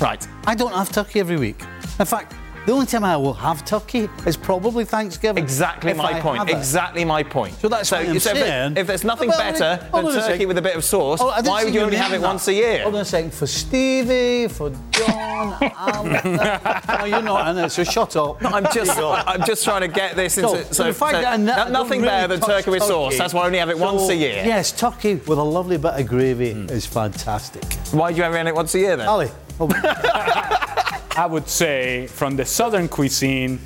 [0.00, 0.26] Right.
[0.46, 1.60] I don't have turkey every week.
[1.98, 2.34] In fact,
[2.68, 5.42] the only time I will have turkey is probably Thanksgiving.
[5.42, 6.50] Exactly my I point.
[6.50, 7.54] Exactly my point.
[7.60, 8.76] So that's what I'm if, saying.
[8.76, 9.58] if there's nothing Well, better
[9.90, 10.48] than turkey second.
[10.48, 12.26] with a bit of sauce, Oh, why would you only have it that.
[12.26, 12.82] once a year?
[12.82, 13.32] Hold on a second.
[13.32, 15.56] For Stevie, for John,
[16.98, 18.42] no, you're not in it, so shut up.
[18.42, 19.12] No, I'm just, There you go.
[19.14, 20.74] I'm just trying to get this So, into.
[20.74, 23.16] so fact I ne- I don't nothing really better than turkey with sauce.
[23.16, 24.42] That's why I only have it once a year.
[24.44, 27.64] Yes, turkey with a lovely bit of gravy is fantastic.
[27.92, 29.08] Why do you ever have it once a year then?
[29.08, 29.30] Ali,
[31.18, 33.58] I would say from the southern cuisine,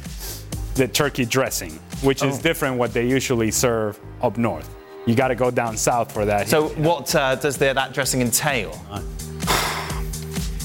[0.75, 2.43] the turkey dressing, which is Oh.
[2.43, 4.71] different what they usually serve up north.
[5.05, 6.49] You got to go down south for that.
[6.49, 8.73] So what uh, does the, that dressing entail?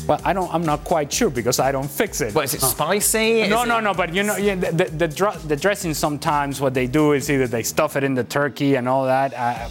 [0.07, 0.53] Well, I don't.
[0.53, 2.33] I'm not quite sure because I don't fix it.
[2.33, 3.47] But is it spicy?
[3.47, 3.93] No, Is no, it- no.
[3.93, 7.29] But you know, yeah, the, the, the, dr- the dressing sometimes what they do is
[7.29, 9.33] either they stuff it in the turkey and all that.
[9.33, 9.69] Uh,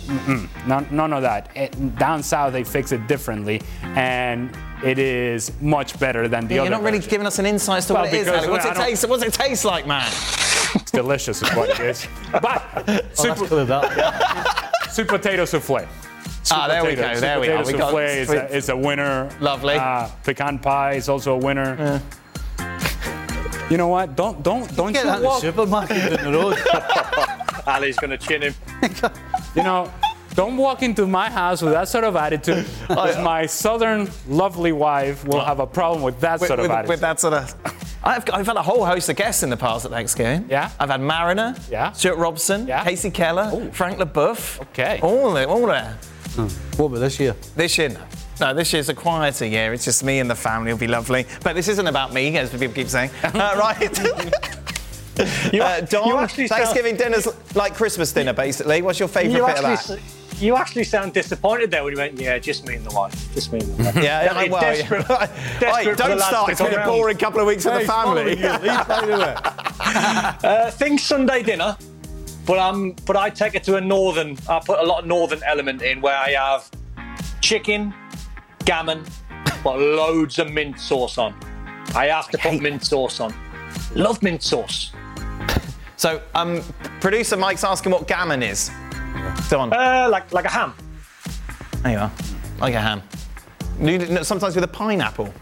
[0.67, 1.51] none, none of that.
[1.57, 4.51] It, down south they fix it differently, and
[4.85, 6.71] it is much better than the Yeah, other.
[6.71, 7.11] you're not really version.
[7.11, 8.25] giving us an insight as to Well, what it is.
[8.27, 8.51] because Ali.
[8.53, 9.09] What's it taste?
[9.09, 10.07] What's it taste like, man?
[10.75, 12.07] It's delicious, is what it is.
[12.33, 14.73] But oh, super, good, that.
[14.91, 15.87] sweet potato souffle.
[16.47, 17.67] Sweet Ah, there we potato- go, sweet there we potato are.
[17.67, 19.29] We got souffle is a, is a winner.
[19.41, 19.75] Lovely.
[19.75, 22.01] Uh, pecan pie is also a winner.
[23.69, 24.15] You know what?
[24.15, 25.41] Don't don't don't Get you that in the walk.
[25.41, 26.57] supermarket down the road.
[27.67, 28.55] Ali's going to chin him.
[29.57, 29.91] You know,
[30.35, 32.65] don't walk into my house with that sort of attitude.
[32.87, 36.71] Because my southern lovely wife will have a problem with that with, sort of with-
[36.73, 36.89] attitude.
[36.91, 37.55] with that sort of.
[38.05, 40.47] I've, I've had a whole host of guests in the past at Thanksgiving.
[40.51, 40.71] Yeah?
[40.79, 41.91] I've had Mariner, Yeah.
[41.93, 42.85] Stuart Robson, Yeah.
[42.85, 44.61] Kasey Keller, Frank Leboeuf.
[44.69, 45.01] Okay.
[45.03, 45.97] All there, all there.
[46.77, 47.35] What about this year?
[47.57, 48.01] This year, no.
[48.39, 49.73] No, this year's a quieter year.
[49.73, 50.71] It's just me and the family.
[50.71, 51.25] It'll be lovely.
[51.43, 53.11] But this isn't about me, as people keep saying.
[53.25, 53.99] Uh, right.
[55.51, 58.83] You, uh, Don, you actually sound- Thanksgiving dinner's like Christmas dinner, basically.
[58.83, 59.91] What's your favourite You bit of that?
[59.99, 63.33] s- you actually sound disappointed there when you went, yeah, just me and the wife.
[63.33, 63.95] Just me and the wife.
[63.97, 65.27] Yeah, yeah, You're well, desperate, yeah.
[65.59, 66.47] desperate Oi, don't start.
[66.49, 68.37] to It's been a boring couple of weeks with the family.
[69.81, 71.79] Uh, think Sunday dinner,
[72.47, 74.37] but um, but I take it to a northern.
[74.49, 76.71] I put a lot of northern element in where I have
[77.41, 77.93] chicken,
[78.65, 79.05] gammon,
[79.65, 81.35] but loads of mint sauce on.
[81.95, 83.35] I have to put mint sauce on.
[83.95, 84.93] Love mint sauce.
[85.97, 86.63] So, um,
[87.01, 88.71] producer Mike's asking what gammon is.
[89.49, 89.73] Don.
[89.73, 90.75] Uh, like like a ham.
[91.83, 92.13] There you are.
[92.61, 93.03] Like a ham.
[94.23, 95.33] Sometimes with a pineapple.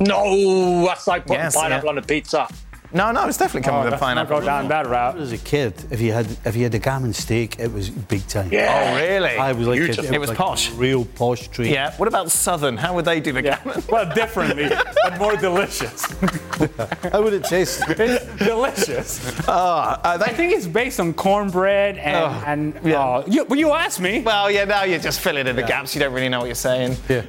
[0.00, 1.90] No, that's like putting Yes, pineapple yeah.
[1.92, 2.48] on a pizza.
[2.92, 5.16] No, no, it's definitely coming Oh, with a let's not go down that route.
[5.18, 8.26] As a kid, if you had if you had a gammon steak, it was big
[8.26, 8.48] time.
[8.52, 8.90] Yeah.
[8.92, 9.36] Oh, really?
[9.36, 10.14] I was like a- Beautiful.
[10.14, 10.70] It was like posh.
[10.72, 11.70] a real posh treat.
[11.70, 11.92] Yeah.
[11.98, 12.76] What about Southern?
[12.76, 13.58] How would they do the Yeah.
[13.62, 13.82] gammon?
[13.88, 14.68] Well, differently,
[15.04, 16.04] but more delicious.
[17.12, 17.82] How would it taste?
[17.88, 19.20] It's delicious.
[19.46, 22.98] Ah, uh, I they, think it's based on cornbread and and yeah.
[23.00, 24.20] uh, you, well, you asked me.
[24.22, 25.94] well, yeah, now you're just filling in the gaps.
[25.94, 26.96] You don't really know what you're saying.
[27.08, 27.22] Yeah.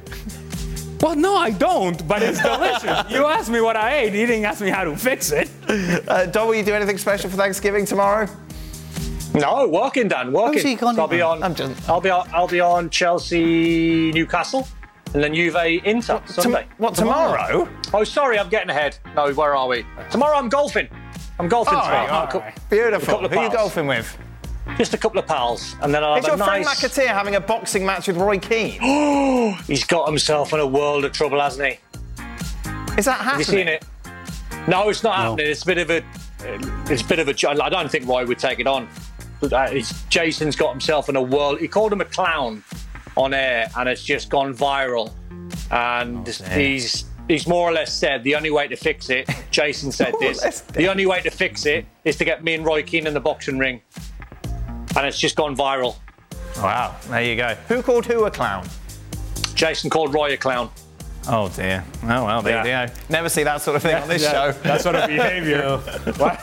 [1.00, 3.10] Well, no, I don't, but it's delicious.
[3.10, 4.12] you asked me what I ate.
[4.12, 5.41] You didn't ask me how to fix it.
[5.72, 8.28] Uh, Don, will you do anything special for Thanksgiving tomorrow?
[9.34, 10.76] No, working, Dan, working.
[10.76, 11.42] Gone So I'll be on.
[11.42, 12.28] I'm just- I'll be on.
[12.34, 14.68] I'll be on Chelsea, Newcastle,
[15.14, 16.66] and then Juve Inter Sunday.
[16.76, 17.66] What, tomorrow?
[17.94, 18.98] Oh, sorry, I'm getting ahead.
[19.16, 19.86] No, where are we?
[20.10, 20.88] Tomorrow I'm golfing.
[21.38, 22.24] I'm golfing All tomorrow.
[22.24, 22.70] right, right.
[22.70, 23.26] Beautiful.
[23.26, 24.18] Who are you golfing with?
[24.76, 26.82] Just a couple of pals, and then I'll Is your friend nice.
[26.82, 28.80] McAteer having a boxing match with Roy Keane?
[29.66, 31.78] He's got himself in a world of trouble, hasn't he?
[32.98, 33.30] Is that happening?
[33.30, 33.84] Have you seen it?
[34.68, 35.46] No, it's not happening.
[35.46, 36.02] It's a bit of a.
[36.90, 37.62] It's a bit of a.
[37.62, 38.88] I don't think Roy would take it on.
[39.40, 41.58] But uh, it's, Jason's got himself in a world.
[41.58, 42.62] He called him a clown
[43.16, 45.12] on air, and it's just gone viral.
[45.70, 49.28] And he's he's more or less said the only way to fix it.
[49.50, 50.60] Jason said More or less this.
[50.60, 53.20] The only way to fix it is to get me and Roy Keane in the
[53.20, 53.80] boxing ring.
[54.94, 55.96] And it's just gone viral.
[56.58, 57.54] Wow, there you go.
[57.68, 58.68] Who called who a clown?
[59.54, 60.70] Jason called Roy a clown.
[61.28, 61.84] Oh dear.
[62.02, 62.82] Oh well, there Yeah.
[62.82, 62.94] you go.
[63.08, 64.52] Never see that sort of thing on this Yeah, show.
[64.62, 65.80] That sort of behavior.
[66.18, 66.38] Wow,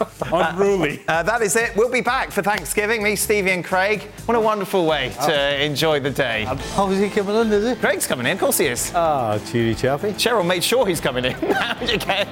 [0.51, 1.01] Unruly.
[1.07, 1.75] Uh, that is it.
[1.75, 3.03] We'll be back for Thanksgiving.
[3.03, 4.03] Me, Stevie, and Craig.
[4.25, 6.45] What a wonderful way to enjoy the day.
[6.45, 7.51] How is he coming in?
[7.51, 7.75] is he?
[7.81, 8.33] Craig's coming in.
[8.33, 8.91] Of course he is.
[8.95, 10.11] Ah, cheery chappy.
[10.13, 11.33] Cheryl made sure he's coming in.
[11.89, 12.27] You get?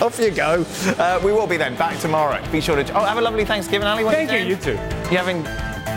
[0.00, 0.64] Off you go.
[0.98, 2.42] Uh, we will be then back tomorrow.
[2.50, 2.92] Be sure to.
[2.94, 4.04] Oh, have a lovely Thanksgiving, Ali.
[4.04, 4.76] What Thank you you, doing?
[4.76, 5.10] you too.
[5.10, 5.42] You having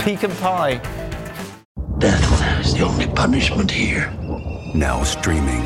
[0.02, 0.82] pecan pie?
[2.00, 4.12] Death is the only punishment here.
[4.74, 5.66] Now streaming.